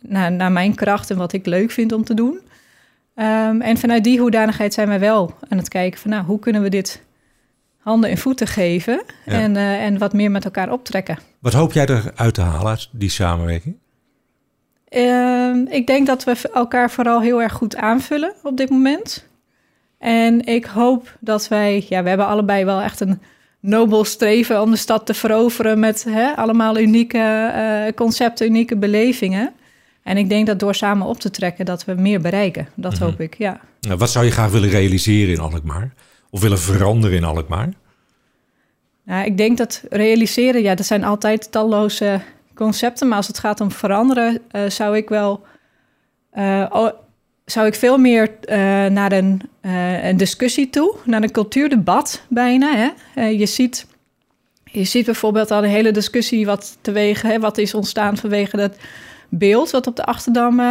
naar, 0.01 0.31
naar 0.31 0.51
mijn 0.51 0.75
kracht 0.75 1.09
en 1.11 1.17
wat 1.17 1.33
ik 1.33 1.45
leuk 1.45 1.71
vind 1.71 1.91
om 1.91 2.03
te 2.03 2.13
doen. 2.13 2.39
Ehm, 3.15 3.61
en 3.61 3.77
vanuit 3.77 4.03
die 4.03 4.19
hoedanigheid 4.19 4.73
zijn 4.73 4.87
wij 4.87 4.99
wel 4.99 5.33
aan 5.49 5.57
het 5.57 5.69
kijken 5.69 5.99
van 5.99 6.11
nou, 6.11 6.25
hoe 6.25 6.39
kunnen 6.39 6.61
we 6.61 6.69
dit 6.69 7.03
handen 7.77 8.09
en 8.09 8.17
voeten 8.17 8.47
geven 8.47 9.03
Ja. 9.25 9.33
en, 9.33 9.55
eh, 9.55 9.83
en 9.83 9.97
wat 9.97 10.13
meer 10.13 10.31
met 10.31 10.45
elkaar 10.45 10.71
optrekken. 10.71 11.17
Wat 11.39 11.53
hoop 11.53 11.73
jij 11.73 11.85
eruit 11.85 12.33
te 12.33 12.41
halen 12.41 12.67
uit 12.67 12.89
die 12.91 13.09
samenwerking? 13.09 13.75
Ehm, 14.87 15.65
ik 15.69 15.87
denk 15.87 16.07
dat 16.07 16.23
we 16.23 16.49
elkaar 16.53 16.91
vooral 16.91 17.21
heel 17.21 17.41
erg 17.41 17.53
goed 17.53 17.75
aanvullen 17.75 18.33
op 18.43 18.57
dit 18.57 18.69
moment. 18.69 19.27
En 19.97 20.45
ik 20.45 20.65
hoop 20.65 21.17
dat 21.19 21.47
wij, 21.47 21.85
ja, 21.89 22.03
we 22.03 22.09
hebben 22.09 22.27
allebei 22.27 22.65
wel 22.65 22.81
echt 22.81 22.99
een 22.99 23.21
nobel 23.59 24.03
streven 24.03 24.61
om 24.61 24.71
de 24.71 24.77
stad 24.77 25.05
te 25.05 25.13
veroveren 25.13 25.79
met 25.79 26.03
hè, 26.03 26.35
allemaal 26.35 26.79
unieke 26.79 27.51
eh, 27.53 27.93
concepten, 27.95 28.47
unieke 28.47 28.77
belevingen. 28.77 29.53
En 30.03 30.17
ik 30.17 30.29
denk 30.29 30.47
dat 30.47 30.59
door 30.59 30.75
samen 30.75 31.07
op 31.07 31.19
te 31.19 31.29
trekken 31.29 31.65
dat 31.65 31.85
we 31.85 31.93
meer 31.93 32.21
bereiken. 32.21 32.67
Dat 32.75 32.93
Mhm. 32.93 33.03
hoop 33.03 33.19
ik, 33.19 33.37
ja. 33.37 33.59
Nou, 33.81 33.97
wat 33.97 34.09
zou 34.11 34.25
je 34.25 34.31
graag 34.31 34.51
willen 34.51 34.69
realiseren 34.69 35.33
in 35.33 35.39
Alkmaar? 35.39 35.93
Of 36.29 36.41
willen 36.41 36.59
veranderen 36.59 37.17
in 37.17 37.23
Alkmaar? 37.23 37.69
Nou, 39.05 39.25
ik 39.25 39.37
denk 39.37 39.57
dat 39.57 39.83
realiseren, 39.89 40.61
ja, 40.61 40.75
er 40.75 40.83
zijn 40.83 41.03
altijd 41.03 41.51
talloze 41.51 42.21
concepten. 42.53 43.07
Maar 43.07 43.17
als 43.17 43.27
het 43.27 43.39
gaat 43.39 43.61
om 43.61 43.71
veranderen, 43.71 44.39
eh, 44.51 44.69
zou 44.69 44.97
ik 44.97 45.09
wel. 45.09 45.43
eh, 46.31 46.87
zou 47.45 47.67
ik 47.67 47.75
veel 47.75 47.97
meer 47.97 48.31
eh, 48.41 48.57
naar 48.85 49.11
een, 49.11 49.41
een 50.03 50.17
discussie 50.17 50.69
toe, 50.69 50.95
naar 51.05 51.23
een 51.23 51.31
cultuurdebat 51.31 52.21
bijna. 52.29 52.91
Hè? 53.13 53.25
Je, 53.25 53.45
ziet, 53.45 53.85
je 54.63 54.83
ziet 54.83 55.05
bijvoorbeeld 55.05 55.51
al 55.51 55.63
een 55.63 55.69
hele 55.69 55.91
discussie 55.91 56.45
wat 56.45 56.77
teweeg, 56.81 57.21
hè, 57.21 57.39
wat 57.39 57.57
is 57.57 57.73
ontstaan 57.73 58.17
vanwege 58.17 58.57
dat 58.57 58.75
beeld 59.37 59.71
wat 59.71 59.87
op 59.87 59.95
de 59.95 60.03
Achterdam 60.03 60.59
eh, 60.59 60.65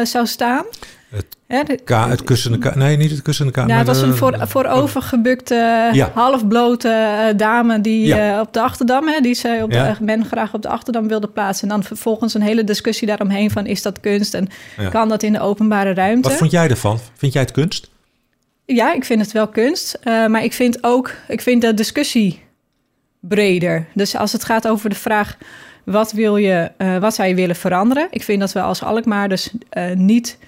eh, 0.00 0.06
zou 0.06 0.26
staan. 0.26 0.64
Het 1.10 1.26
Hè, 1.46 1.62
de- 1.62 1.78
K, 1.84 1.88
het 1.88 2.24
kussende. 2.24 2.72
Nee, 2.74 2.96
niet 2.96 3.10
het 3.10 3.22
kussende 3.22 3.52
K. 3.52 3.56
ja, 3.56 3.66
het 3.76 3.86
was 3.86 4.00
een 4.02 4.14
voor, 4.14 4.38
voorovergebukte, 4.48 5.88
Ja. 5.92 6.10
halfblote 6.14 6.88
eh, 6.88 7.36
dame 7.36 7.80
die 7.80 8.06
Ja. 8.06 8.40
op 8.40 8.52
de 8.52 8.60
Achterdam, 8.60 9.08
hè, 9.08 9.20
die 9.20 9.34
zij 9.34 9.62
op 9.62 9.70
Ja. 9.72 9.92
de, 9.98 10.04
men 10.04 10.24
graag 10.24 10.54
op 10.54 10.62
de 10.62 10.68
Achterdam 10.68 11.08
wilde 11.08 11.28
plaatsen. 11.28 11.68
En 11.68 11.74
dan 11.74 11.84
vervolgens 11.84 12.34
een 12.34 12.42
hele 12.42 12.64
discussie 12.64 13.06
daaromheen 13.06 13.50
van 13.50 13.66
is 13.66 13.82
dat 13.82 14.00
kunst 14.00 14.34
en 14.34 14.48
Ja. 14.76 14.88
kan 14.88 15.08
dat 15.08 15.22
in 15.22 15.32
de 15.32 15.40
openbare 15.40 15.94
ruimte? 15.94 16.28
Wat 16.28 16.38
vond 16.38 16.50
jij 16.50 16.68
ervan? 16.68 16.98
Vind 17.14 17.32
jij 17.32 17.42
het 17.42 17.52
kunst? 17.52 17.90
Ja, 18.64 18.92
ik 18.94 19.04
vind 19.04 19.20
het 19.20 19.32
wel 19.32 19.48
kunst, 19.48 19.98
maar 20.04 20.44
ik 20.44 20.52
vind 20.52 20.78
ook, 20.84 21.10
ik 21.28 21.40
vind 21.40 21.62
de 21.62 21.74
discussie 21.74 22.42
breder. 23.20 23.86
Dus 23.94 24.16
als 24.16 24.32
het 24.32 24.44
gaat 24.44 24.68
over 24.68 24.88
de 24.90 24.96
vraag, 24.96 25.36
wat 25.90 26.12
wil 26.12 26.36
je, 26.36 26.70
eh, 26.76 26.98
wat 26.98 27.14
zou 27.14 27.28
je 27.28 27.34
willen 27.34 27.56
veranderen? 27.56 28.06
Ik 28.10 28.22
vind 28.22 28.40
dat 28.40 28.52
we 28.52 28.60
als 28.62 28.82
Alkmaar 28.82 29.28
dus 29.28 29.50
eh, 29.70 29.92
niet 29.92 30.38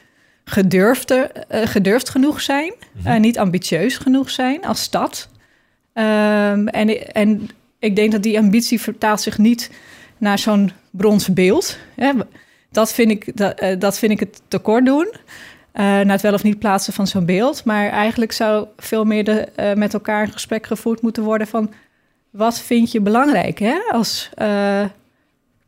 gedurfd, 0.45 1.11
eh, 1.11 1.25
gedurfd 1.65 2.09
genoeg 2.09 2.41
zijn, 2.41 2.73
eh, 3.05 3.17
niet 3.17 3.39
ambitieus 3.39 3.97
genoeg 3.97 4.31
zijn 4.31 4.65
als 4.65 4.83
stad. 4.83 5.29
Ehm, 5.93 6.67
en, 6.67 7.13
en 7.13 7.51
ik 7.79 7.97
denk 7.97 8.13
dat 8.13 8.23
die 8.23 8.39
ambitie 8.39 8.81
vertaalt 8.81 9.21
zich 9.21 9.39
niet 9.39 9.71
naar 10.19 10.39
zo'n 10.39 10.73
brons 10.91 11.33
beeld. 11.33 11.79
Hè. 11.97 12.13
Dat, 12.71 12.93
vind 12.93 13.11
ik, 13.11 13.37
dat, 13.37 13.63
dat 13.79 13.99
vind 13.99 14.13
ik 14.13 14.21
het 14.21 14.43
tekort 14.49 14.87
doen. 14.87 15.09
eh, 15.73 15.85
naar 15.85 16.07
het 16.07 16.21
wel 16.21 16.33
of 16.33 16.43
niet 16.43 16.59
plaatsen 16.59 16.93
van 16.93 17.07
zo'n 17.07 17.25
beeld. 17.25 17.65
Maar 17.65 17.89
eigenlijk 17.89 18.33
zou 18.33 18.67
veel 18.77 19.05
meer 19.05 19.25
de, 19.25 19.49
met 19.77 19.95
elkaar 19.95 20.23
een 20.23 20.33
gesprek 20.33 20.67
gevoerd 20.67 21.03
moeten 21.03 21.23
worden 21.23 21.47
van... 21.47 21.73
wat 22.31 22.61
vind 22.61 22.93
je 22.93 23.01
belangrijk 23.01 23.59
hè? 23.59 23.79
als 23.93 24.31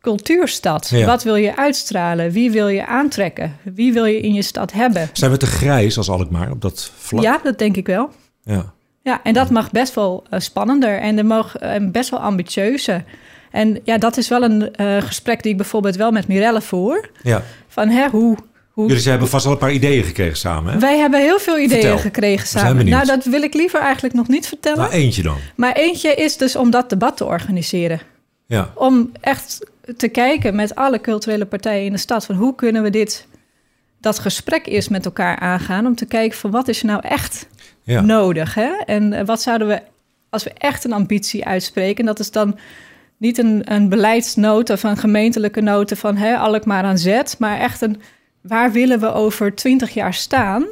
cultuurstad? 0.03 0.89
Ja. 0.89 1.07
Wat 1.07 1.23
wil 1.23 1.35
je 1.37 1.57
uitstralen? 1.57 2.31
Wie 2.31 2.51
wil 2.51 2.69
je 2.69 2.87
aantrekken? 2.87 3.57
Wie 3.63 3.93
wil 3.93 4.05
je 4.05 4.21
in 4.21 4.35
je 4.35 4.43
stad 4.43 4.73
hebben? 4.73 5.09
Zijn 5.13 5.31
we 5.31 5.37
te 5.37 5.47
grijs 5.47 5.97
als 5.97 6.09
Alkmaar 6.11 6.51
op 6.51 6.61
dat 6.61 6.91
vlak? 6.99 7.23
Ja, 7.23 7.41
dat 7.43 7.59
denk 7.59 7.77
ik 7.77 7.87
wel. 7.87 8.11
Ja. 8.43 8.73
Ja, 9.03 9.21
en 9.23 9.35
dat 9.35 9.51
mag 9.51 9.71
best 9.71 9.95
wel 9.95 10.25
eh, 10.31 10.41
spannender 10.41 10.99
en 10.99 11.19
er 11.19 11.27
mag 11.27 11.57
eh, 11.57 11.75
best 11.81 12.11
wel 12.11 12.21
ambitieuzer. 12.21 13.05
En 13.51 13.81
ja, 13.85 13.99
dat 13.99 14.17
is 14.17 14.29
wel 14.29 14.43
een 14.43 14.75
eh, 14.75 14.97
gesprek 15.03 15.43
die 15.43 15.51
ik 15.51 15.57
bijvoorbeeld 15.57 15.97
wel 15.97 16.11
met 16.11 16.29
Mirelle 16.29 16.61
voer. 16.61 17.11
ja. 17.23 17.43
Van 17.69 17.89
hè, 17.89 18.09
hoe... 18.09 18.37
hoe 18.71 18.89
Jullie 18.89 19.09
hebben 19.09 19.29
vast 19.29 19.47
al 19.47 19.53
een 19.53 19.59
paar 19.59 19.73
ideeën 19.73 20.05
gekregen 20.05 20.37
samen, 20.37 20.73
hè? 20.73 20.79
wij 20.79 20.99
hebben 20.99 21.21
heel 21.21 21.39
veel 21.39 21.59
ideeën 21.59 21.81
Vertel. 21.81 21.99
gekregen 21.99 22.47
samen. 22.47 22.89
Nou, 22.89 23.07
dat 23.07 23.25
wil 23.25 23.43
ik 23.43 23.55
liever 23.55 23.81
eigenlijk 23.81 24.15
nog 24.15 24.29
niet 24.29 24.47
vertellen. 24.47 24.79
Nou, 24.79 24.93
eentje 24.93 25.23
dan. 25.23 25.37
Maar 25.57 25.73
eentje 25.73 26.15
is 26.15 26.37
dus 26.37 26.57
om 26.57 26.71
dat 26.71 26.91
debat 26.91 27.17
te 27.17 27.25
organiseren. 27.25 28.01
Ja. 28.47 28.71
Om 28.75 29.13
echt 29.21 29.71
te 29.97 30.09
kijken 30.09 30.55
met 30.55 30.75
alle 30.75 31.01
culturele 31.01 31.47
partijen 31.47 31.85
in 31.85 31.93
de 31.93 31.99
stad... 31.99 32.25
van 32.25 32.35
hoe 32.35 32.55
kunnen 32.55 32.83
we 32.83 32.91
dit, 32.91 33.27
dat 34.01 34.19
gesprek 34.19 34.67
eerst 34.67 34.91
met 34.91 35.05
elkaar 35.05 35.39
aangaan... 35.39 35.87
om 35.87 35.95
te 35.95 36.07
kijken 36.07 36.39
van 36.39 36.51
wat 36.51 36.69
is 36.69 36.81
er 36.81 36.87
nou 36.87 37.01
echt 37.03 37.49
ja. 37.83 38.01
nodig? 38.01 38.55
Hè? 38.55 38.71
En 38.87 39.27
wat 39.27 39.43
zouden 39.43 39.69
we, 39.69 39.83
als 40.31 40.45
we 40.45 40.51
echt 40.51 40.85
een 40.85 40.93
ambitie 40.93 41.45
uitspreken, 41.45 42.05
dat 42.05 42.19
is 42.19 42.31
dan 42.31 42.59
niet 43.17 43.39
een, 43.39 43.73
een 43.73 43.89
beleidsnota 43.89 44.75
of 44.75 44.83
een 44.83 44.97
gemeentelijke 44.97 45.61
nota 45.61 45.97
van 45.97 46.17
hè, 46.17 46.37
Alkmaar 46.37 46.85
aan 46.85 46.99
zet, 46.99 47.37
maar 47.39 47.59
echt 47.59 47.81
een 47.81 48.01
waar 48.41 48.73
willen 48.73 49.01
we 49.01 49.13
over 49.13 49.55
twintig 49.55 49.95
jaar 49.95 50.15
staan 50.15 50.67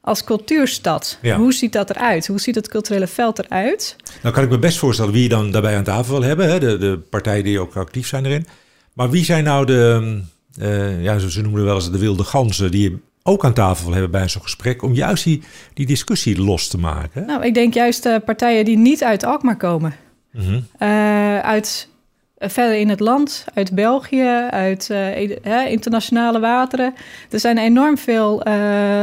als 0.00 0.24
cultuurstad? 0.24 1.18
Hoe 1.36 1.52
ziet 1.52 1.72
dat 1.72 1.90
eruit? 1.90 2.26
Hoe 2.26 2.40
ziet 2.40 2.54
het 2.54 2.68
culturele 2.68 3.06
veld 3.06 3.38
eruit? 3.38 3.96
Nou 4.22 4.34
kan 4.34 4.44
ik 4.44 4.50
me 4.50 4.58
best 4.58 4.78
voorstellen 4.78 5.12
wie 5.12 5.22
je 5.22 5.28
dan 5.28 5.50
daarbij 5.50 5.76
aan 5.76 5.84
tafel 5.84 6.12
wil 6.12 6.28
hebben, 6.28 6.50
hè? 6.50 6.58
De, 6.58 6.78
de 6.78 6.98
partijen 7.10 7.44
die 7.44 7.60
ook 7.60 7.76
actief 7.76 8.06
zijn 8.06 8.26
erin. 8.26 8.46
Maar 8.92 9.10
wie 9.10 9.24
zijn 9.24 9.44
nou 9.44 9.66
de, 9.66 10.20
uh, 10.58 11.02
ja, 11.02 11.18
ze 11.18 11.42
noemen 11.42 11.64
wel 11.64 11.74
eens 11.74 11.90
de 11.90 11.98
wilde 11.98 12.24
ganzen, 12.24 12.70
die 12.70 12.90
je 12.90 12.98
ook 13.22 13.44
aan 13.44 13.52
tafel 13.52 13.84
wil 13.84 13.92
hebben 13.92 14.10
bij 14.10 14.28
zo'n 14.28 14.42
gesprek, 14.42 14.82
om 14.82 14.94
juist 14.94 15.24
die, 15.24 15.42
die 15.74 15.86
discussie 15.86 16.42
los 16.42 16.68
te 16.68 16.78
maken? 16.78 17.26
Nou, 17.26 17.44
ik 17.44 17.54
denk 17.54 17.74
juist 17.74 18.02
de 18.02 18.22
partijen 18.24 18.64
die 18.64 18.78
niet 18.78 19.04
uit 19.04 19.24
Alkmaar 19.24 19.56
komen. 19.56 19.94
Mhm. 20.32 20.60
Eh, 20.78 21.38
uit 21.38 21.88
eh, 21.88 21.99
verder 22.40 22.76
in 22.78 22.88
het 22.88 23.00
land, 23.00 23.44
uit 23.54 23.74
België, 23.74 24.46
uit 24.50 24.88
uh, 24.92 25.70
internationale 25.70 26.40
wateren. 26.40 26.94
Er 27.30 27.40
zijn 27.40 27.58
enorm 27.58 27.98
veel 27.98 28.42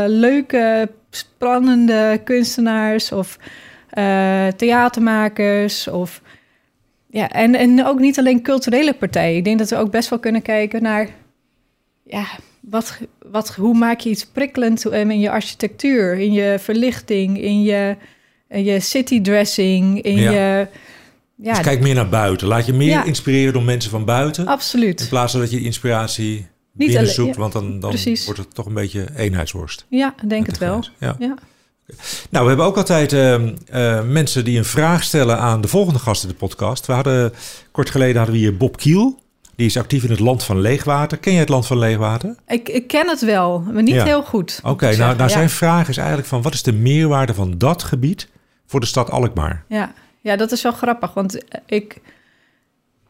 leuke, 0.07 0.89
spannende 1.09 2.21
kunstenaars 2.23 3.11
of 3.11 3.37
theatermakers 4.55 5.87
of 5.87 6.21
ja, 7.09 7.29
en, 7.29 7.55
en 7.55 7.85
ook 7.85 7.99
niet 7.99 8.19
alleen 8.19 8.41
culturele 8.41 8.93
partijen. 8.93 9.37
Ik 9.37 9.43
denk 9.43 9.59
dat 9.59 9.69
we 9.69 9.75
ook 9.75 9.91
best 9.91 10.09
wel 10.09 10.19
kunnen 10.19 10.41
kijken 10.41 10.81
naar 10.81 11.09
ja, 12.03 12.25
wat, 12.59 12.99
wat, 13.31 13.55
hoe 13.55 13.77
maak 13.77 13.99
je 13.99 14.09
iets 14.09 14.25
prikkelend 14.25 14.85
in 14.85 15.19
je 15.19 15.29
architectuur, 15.29 16.13
in 16.13 16.33
je 16.33 16.55
verlichting, 16.59 17.41
in 17.41 17.61
je, 17.61 17.95
in 18.49 18.63
je 18.63 18.79
citydressing, 18.79 20.01
in 20.01 20.15
je 20.15 20.67
ja, 21.37 21.53
dus 21.53 21.61
kijk 21.61 21.81
meer 21.81 21.95
naar 21.95 22.09
buiten. 22.09 22.47
Laat 22.47 22.65
je 22.65 22.73
meer 22.73 23.05
inspireren 23.05 23.53
door 23.53 23.63
mensen 23.63 23.91
van 23.91 24.05
buiten. 24.05 24.47
Absoluut. 24.47 25.01
In 25.01 25.07
plaats 25.07 25.31
van 25.31 25.41
dat 25.41 25.51
je 25.51 25.61
inspiratie 25.61 26.47
Niet 26.73 26.87
binnen 26.87 27.07
zoekt, 27.13 27.35
want 27.35 27.53
dan, 27.53 27.79
dan 27.79 27.95
wordt 28.25 28.39
het 28.39 28.53
toch 28.53 28.65
een 28.65 28.73
beetje 28.73 29.07
eenheidsworst. 29.15 29.85
Ja, 29.89 30.15
denk 30.27 30.45
het 30.45 30.57
wel. 30.57 30.83
Ja. 30.99 31.17
Nou, 32.29 32.43
we 32.43 32.47
hebben 32.47 32.65
ook 32.65 32.77
altijd 32.77 33.13
uh, 33.13 33.35
mensen 34.03 34.45
die 34.45 34.57
een 34.57 34.65
vraag 34.65 35.03
stellen 35.03 35.39
aan 35.39 35.61
de 35.61 35.67
volgende 35.67 35.99
gast 35.99 36.23
in 36.23 36.29
de 36.29 36.35
podcast. 36.35 36.85
We 36.85 36.93
hadden, 36.93 37.33
kort 37.71 37.89
geleden 37.89 38.15
hadden 38.15 38.35
we 38.35 38.41
hier 38.41 38.57
Bob 38.57 38.77
Kiel. 38.77 39.19
Die 39.55 39.65
is 39.65 39.77
actief 39.77 40.03
in 40.03 40.09
het 40.09 40.19
Land 40.19 40.43
van 40.43 40.59
Leegwater. 40.59 41.17
Ken 41.17 41.31
jij 41.31 41.41
het 41.41 41.49
Land 41.49 41.65
van 41.65 41.77
Leegwater? 41.77 42.35
Ik, 42.47 42.69
ik 42.69 42.87
ken 42.87 43.09
het 43.09 43.21
wel, 43.21 43.59
maar 43.59 43.83
niet 43.83 44.03
heel 44.03 44.23
goed. 44.23 44.59
Oké, 44.63 44.95
nou, 44.95 45.15
nou 45.17 45.29
zijn 45.29 45.49
vraag 45.49 45.89
is 45.89 45.97
eigenlijk 45.97 46.27
van... 46.27 46.41
wat 46.41 46.53
is 46.53 46.63
de 46.63 46.73
meerwaarde 46.73 47.33
van 47.33 47.57
dat 47.57 47.83
gebied 47.83 48.27
voor 48.65 48.79
de 48.79 48.85
stad 48.85 49.11
Alkmaar? 49.11 49.63
Ja, 49.67 49.93
ja, 50.27 50.35
dat 50.35 50.51
is 50.51 50.61
wel 50.61 50.71
grappig, 50.71 51.13
want 51.13 51.37
ik, 51.65 51.97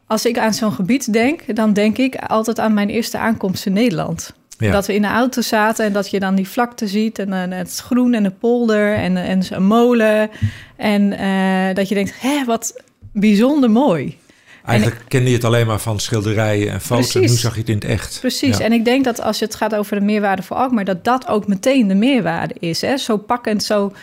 als 0.08 0.26
ik 0.26 0.38
aan 0.38 0.54
zo'n 0.54 0.72
gebied 0.72 1.14
denk, 1.14 1.56
dan 1.56 1.74
denk 1.74 1.98
ik 1.98 2.16
altijd 2.16 2.60
aan 2.60 2.74
mijn 2.74 2.90
eerste 2.90 3.18
aankomst 3.18 3.66
in 3.66 3.74
Nederland. 3.74 4.34
Dat 4.58 4.86
we 4.88 4.94
in 4.94 5.02
de 5.02 5.08
auto 5.08 5.42
zaten 5.42 5.86
en 5.86 5.94
dat 5.94 6.10
je 6.10 6.20
dan 6.20 6.36
die 6.36 6.48
vlakte 6.48 6.88
ziet 6.88 7.20
en, 7.20 7.34
en 7.34 7.52
het 7.52 7.78
groen 7.78 8.14
en 8.14 8.24
de 8.24 8.32
polder 8.32 8.96
en, 8.96 9.18
en 9.18 9.44
een 9.50 9.66
molen. 9.66 10.30
En 10.76 11.02
uh, 11.14 11.76
dat 11.76 11.90
je 11.90 11.96
denkt, 11.96 12.22
hé, 12.22 12.46
wat 12.46 12.82
bijzonder 13.12 13.72
mooi. 13.72 14.18
Eigenlijk 14.66 15.02
kende 15.08 15.30
je 15.30 15.36
het 15.36 15.46
alleen 15.46 15.68
maar 15.68 15.80
van 15.80 16.00
schilderijen 16.00 16.72
en 16.72 16.82
foto's. 16.82 17.14
Nu 17.14 17.28
zag 17.28 17.54
je 17.54 17.60
het 17.60 17.70
in 17.70 17.76
het 17.76 17.86
echt. 17.86 18.18
Precies. 18.20 18.60
En 18.60 18.72
ik 18.72 18.86
denk 18.86 19.04
dat 19.04 19.22
als 19.22 19.40
je 19.40 19.46
het 19.46 19.56
gaat 19.56 19.76
over 19.76 20.00
de 20.00 20.06
meerwaarde 20.06 20.44
voor 20.44 20.58
Alkmaar... 20.58 20.86
dat 20.86 21.04
dat 21.04 21.28
ook 21.28 21.48
meteen 21.48 21.88
de 21.88 21.96
meerwaarde 21.96 22.56
is. 22.60 22.82
Hè? 22.82 22.98
Zo 22.98 23.18
pakkend, 23.18 23.64
zo 23.64 23.94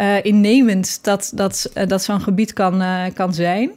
uh, 0.00 0.24
innemend 0.24 1.04
dat, 1.04 1.32
dat, 1.34 1.70
uh, 1.74 1.86
dat 1.86 2.02
zo'n 2.02 2.20
gebied 2.20 2.52
kan, 2.52 2.82
uh, 2.82 3.02
kan 3.14 3.34
zijn. 3.34 3.70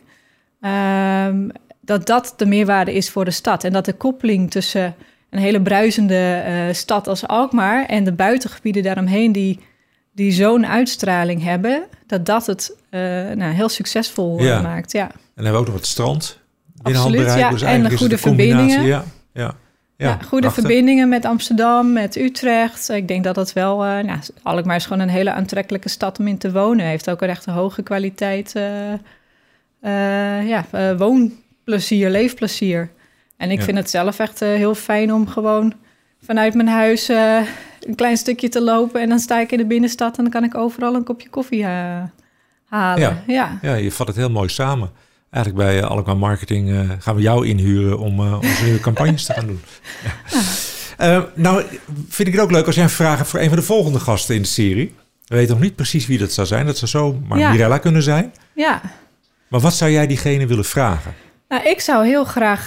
Um, 1.27 1.51
dat 1.81 2.05
dat 2.05 2.33
de 2.37 2.45
meerwaarde 2.45 2.93
is 2.93 3.09
voor 3.09 3.25
de 3.25 3.31
stad. 3.31 3.63
En 3.63 3.73
dat 3.73 3.85
de 3.85 3.93
koppeling 3.93 4.51
tussen 4.51 4.95
een 5.29 5.39
hele 5.39 5.61
bruisende 5.61 6.69
stad 6.71 7.07
als 7.07 7.27
Alkmaar 7.27 7.85
en 7.85 8.03
de 8.03 8.11
buitengebieden 8.11 8.83
daaromheen 8.83 9.31
die, 9.31 9.59
die 10.11 10.31
zo'n 10.31 10.67
uitstraling 10.67 11.43
hebben, 11.43 11.83
dat 12.07 12.25
dat 12.25 12.45
het 12.45 12.75
nou, 13.35 13.43
heel 13.43 13.69
succesvol 13.69 14.41
ja. 14.41 14.61
maakt. 14.61 14.91
Ja. 14.91 15.03
En 15.11 15.19
dan 15.35 15.43
hebben 15.43 15.53
we 15.53 15.59
ook 15.59 15.65
nog 15.65 15.75
het 15.75 15.85
strand. 15.85 16.39
Absoluut, 16.81 17.33
ja. 17.33 17.49
Dus 17.49 17.61
en 17.61 17.97
goede 17.97 18.17
verbindingen. 18.17 18.83
Ja, 18.83 19.03
ja. 19.33 19.55
Ja, 19.97 20.17
goede 20.27 20.51
verbindingen 20.51 21.09
met 21.09 21.25
Amsterdam, 21.25 21.93
met 21.93 22.15
Utrecht. 22.15 22.89
Ik 22.89 23.07
denk 23.07 23.23
dat 23.23 23.35
dat 23.35 23.53
wel... 23.53 23.85
Uh, 23.85 23.99
nou, 23.99 24.19
Alkmaar 24.43 24.75
is 24.75 24.85
gewoon 24.85 25.01
een 25.01 25.09
hele 25.09 25.31
aantrekkelijke 25.31 25.89
stad 25.89 26.19
om 26.19 26.27
in 26.27 26.37
te 26.37 26.51
wonen. 26.51 26.85
Heeft 26.85 27.09
ook 27.09 27.21
een 27.21 27.29
echt 27.29 27.45
een 27.45 27.53
hoge 27.53 27.81
kwaliteit 27.81 28.53
uh, 28.57 28.63
uh, 29.83 30.47
ja, 30.47 30.65
woonplezier, 30.97 32.09
leefplezier. 32.09 32.89
En 33.37 33.51
ik 33.51 33.61
vind 33.61 33.77
het 33.77 33.89
zelf 33.89 34.19
echt 34.19 34.39
heel 34.39 34.75
fijn 34.75 35.13
om 35.13 35.27
gewoon 35.27 35.73
vanuit 36.25 36.53
mijn 36.53 36.67
huis 36.67 37.07
een 37.07 37.95
klein 37.95 38.17
stukje 38.17 38.49
te 38.49 38.61
lopen. 38.61 39.01
En 39.01 39.09
dan 39.09 39.19
sta 39.19 39.39
ik 39.39 39.51
in 39.51 39.57
de 39.57 39.65
binnenstad 39.65 40.17
en 40.17 40.23
dan 40.23 40.31
kan 40.31 40.43
ik 40.43 40.55
overal 40.55 40.95
een 40.95 41.03
kopje 41.03 41.29
koffie 41.29 41.65
halen. 41.65 42.99
Ja. 42.99 43.23
Ja. 43.27 43.57
ja, 43.61 43.73
je 43.73 43.91
vat 43.91 44.07
het 44.07 44.15
heel 44.15 44.31
mooi 44.31 44.49
samen. 44.49 44.91
Eigenlijk 45.33 45.65
bij 45.65 45.77
uh, 45.77 45.89
Alkmaar 45.89 46.17
Marketing 46.17 46.69
uh, 46.69 46.89
gaan 46.99 47.15
we 47.15 47.21
jou 47.21 47.47
inhuren 47.47 47.99
om 47.99 48.19
uh, 48.19 48.33
onze 48.33 48.63
nieuwe 48.63 48.79
campagnes 48.79 49.25
te 49.25 49.33
gaan 49.33 49.47
doen. 49.47 49.61
Ja. 50.97 51.27
nou, 51.33 51.63
vind 52.09 52.27
ik 52.27 52.33
het 52.33 52.43
ook 52.43 52.51
leuk 52.51 52.65
als 52.65 52.75
jij 52.75 52.83
hebt 52.83 53.27
voor 53.27 53.39
een 53.39 53.47
van 53.47 53.57
de 53.57 53.63
volgende 53.63 53.99
gasten 53.99 54.35
in 54.35 54.41
de 54.41 54.47
serie. 54.47 54.93
We 55.25 55.35
weten 55.35 55.53
nog 55.53 55.63
niet 55.63 55.75
precies 55.75 56.07
wie 56.07 56.17
dat 56.17 56.31
zou 56.31 56.47
zijn. 56.47 56.65
Dat 56.65 56.77
zou 56.77 56.91
zo 56.91 57.19
maar 57.27 57.39
ja. 57.39 57.51
Mirella 57.51 57.77
kunnen 57.77 58.03
zijn. 58.03 58.33
Ja. 58.55 58.81
Maar 59.47 59.59
wat 59.59 59.73
zou 59.73 59.91
jij 59.91 60.07
diegene 60.07 60.47
willen 60.47 60.65
vragen? 60.65 61.13
Nou, 61.47 61.63
ik 61.63 61.79
zou 61.79 62.05
heel 62.05 62.23
graag 62.23 62.65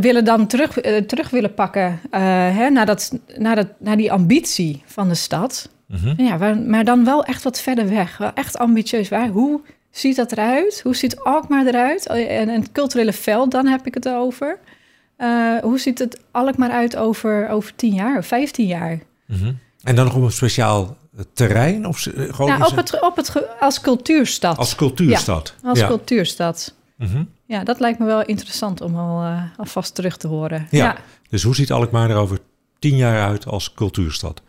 willen 0.00 0.24
dan 0.24 0.46
terug, 0.46 0.70
terug 1.06 1.30
willen 1.30 1.54
pakken 1.54 2.00
hè, 2.10 2.70
naar, 2.70 2.86
dat, 2.86 3.18
naar, 3.36 3.56
dat, 3.56 3.68
naar 3.78 3.96
die 3.96 4.12
ambitie 4.12 4.82
van 4.86 5.08
de 5.08 5.14
stad. 5.14 5.68
Mm 5.86 5.98
-hmm. 5.98 6.26
ja, 6.26 6.36
maar, 6.36 6.56
maar 6.56 6.84
dan 6.84 7.04
wel 7.04 7.24
echt 7.24 7.42
wat 7.42 7.60
verder 7.60 7.88
weg. 7.88 8.16
Wel 8.16 8.32
echt 8.34 8.58
ambitieus. 8.58 9.08
Waar, 9.08 9.28
hoe 9.28 9.60
ziet 9.92 10.16
dat 10.16 10.32
eruit? 10.32 10.80
Hoe 10.82 10.96
ziet 10.96 11.20
Alkmaar 11.20 11.66
eruit? 11.66 12.08
Oh, 12.08 12.16
en, 12.16 12.48
het 12.48 12.72
culturele 12.72 13.12
veld, 13.12 13.50
dan 13.50 13.66
heb 13.66 13.86
ik 13.86 13.94
het 13.94 14.08
over. 14.08 14.58
Uh, 15.18 15.58
hoe 15.58 15.78
ziet 15.78 15.98
het 15.98 16.20
Alkmaar 16.30 16.70
uit 16.70 16.96
over, 16.96 17.48
over 17.48 17.74
10 17.74 17.94
jaar 17.94 18.18
of 18.18 18.26
15 18.26 18.66
jaar? 18.66 19.00
Mm 19.26 19.38
-hmm. 19.38 19.58
En 19.82 19.94
dan 19.94 20.04
nog 20.04 20.14
op 20.14 20.22
een 20.22 20.32
speciaal 20.32 20.96
terrein? 21.32 21.86
Of 21.86 22.06
eh, 22.06 22.34
gewoon 22.34 22.58
nou, 22.58 22.70
op 22.70 22.76
het, 22.76 23.00
op 23.00 23.16
het, 23.16 23.60
als 23.60 23.80
cultuurstad. 23.80 24.58
Als 24.58 24.74
cultuurstad. 24.74 25.54
Ja, 25.62 25.68
als 25.68 25.78
ja. 25.78 25.86
cultuurstad. 25.86 26.74
Mm 26.96 27.06
-hmm. 27.06 27.28
Ja, 27.46 27.64
dat 27.64 27.80
lijkt 27.80 27.98
me 27.98 28.04
wel 28.04 28.22
interessant 28.24 28.80
om 28.80 28.96
al 28.96 29.22
uh, 29.22 29.42
alvast 29.56 29.94
terug 29.94 30.16
te 30.16 30.26
horen. 30.26 30.66
Ja. 30.70 30.84
ja. 30.84 30.96
Dus 31.28 31.42
hoe 31.42 31.54
ziet 31.54 31.72
Alkmaar 31.72 32.10
er 32.10 32.16
over 32.16 32.38
10 32.78 32.96
jaar 32.96 33.28
uit 33.28 33.46
als 33.46 33.74
cultuurstad? 33.74 34.42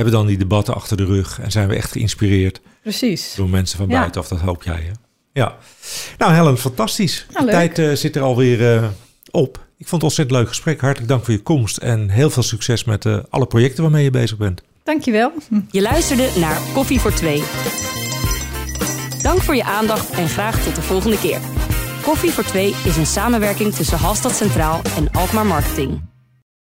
Hebben 0.00 0.18
dan 0.18 0.26
die 0.26 0.38
debatten 0.38 0.74
achter 0.74 0.96
de 0.96 1.04
rug 1.04 1.40
en 1.40 1.50
zijn 1.50 1.68
we 1.68 1.74
echt 1.74 1.92
geïnspireerd? 1.92 2.60
Precies. 2.82 3.34
Door 3.36 3.48
mensen 3.48 3.78
van 3.78 3.88
buiten, 3.88 4.20
of 4.20 4.28
dat 4.28 4.40
hoop 4.40 4.62
jij, 4.62 4.82
hè? 4.82 4.90
Ja. 5.32 5.56
Nou, 6.18 6.32
Helen, 6.32 6.58
fantastisch. 6.58 7.26
de 7.38 7.44
tijd 7.44 7.78
uh, 7.78 7.92
zit 7.92 8.16
er 8.16 8.22
alweer 8.22 8.74
uh, 8.74 8.88
op. 9.30 9.66
Ik 9.76 9.88
vond 9.88 9.90
het 9.90 10.02
ontzettend 10.02 10.38
leuk 10.38 10.48
gesprek. 10.48 10.80
Hartelijk 10.80 11.08
dank 11.08 11.24
voor 11.24 11.34
je 11.34 11.42
komst 11.42 11.76
en 11.76 12.08
heel 12.08 12.30
veel 12.30 12.42
succes 12.42 12.84
met 12.84 13.04
uh, 13.04 13.18
alle 13.30 13.46
projecten 13.46 13.82
waarmee 13.82 14.04
je 14.04 14.10
bezig 14.10 14.36
bent. 14.36 14.62
Dankjewel. 14.84 15.32
Je 15.70 15.82
luisterde 15.82 16.28
naar 16.36 16.60
Koffie 16.72 17.00
voor 17.00 17.12
Twee. 17.12 17.42
Dank 19.22 19.40
voor 19.40 19.56
je 19.56 19.64
aandacht 19.64 20.10
en 20.10 20.28
graag 20.28 20.62
tot 20.62 20.74
de 20.74 20.82
volgende 20.82 21.18
keer. 21.18 21.40
Koffie 22.02 22.30
voor 22.30 22.44
Twee 22.44 22.74
is 22.84 22.96
een 22.96 23.06
samenwerking 23.06 23.74
tussen 23.74 23.98
Halstad 23.98 24.34
Centraal 24.34 24.80
en 24.96 25.10
Alkmaar 25.12 25.46
Marketing. 25.46 26.09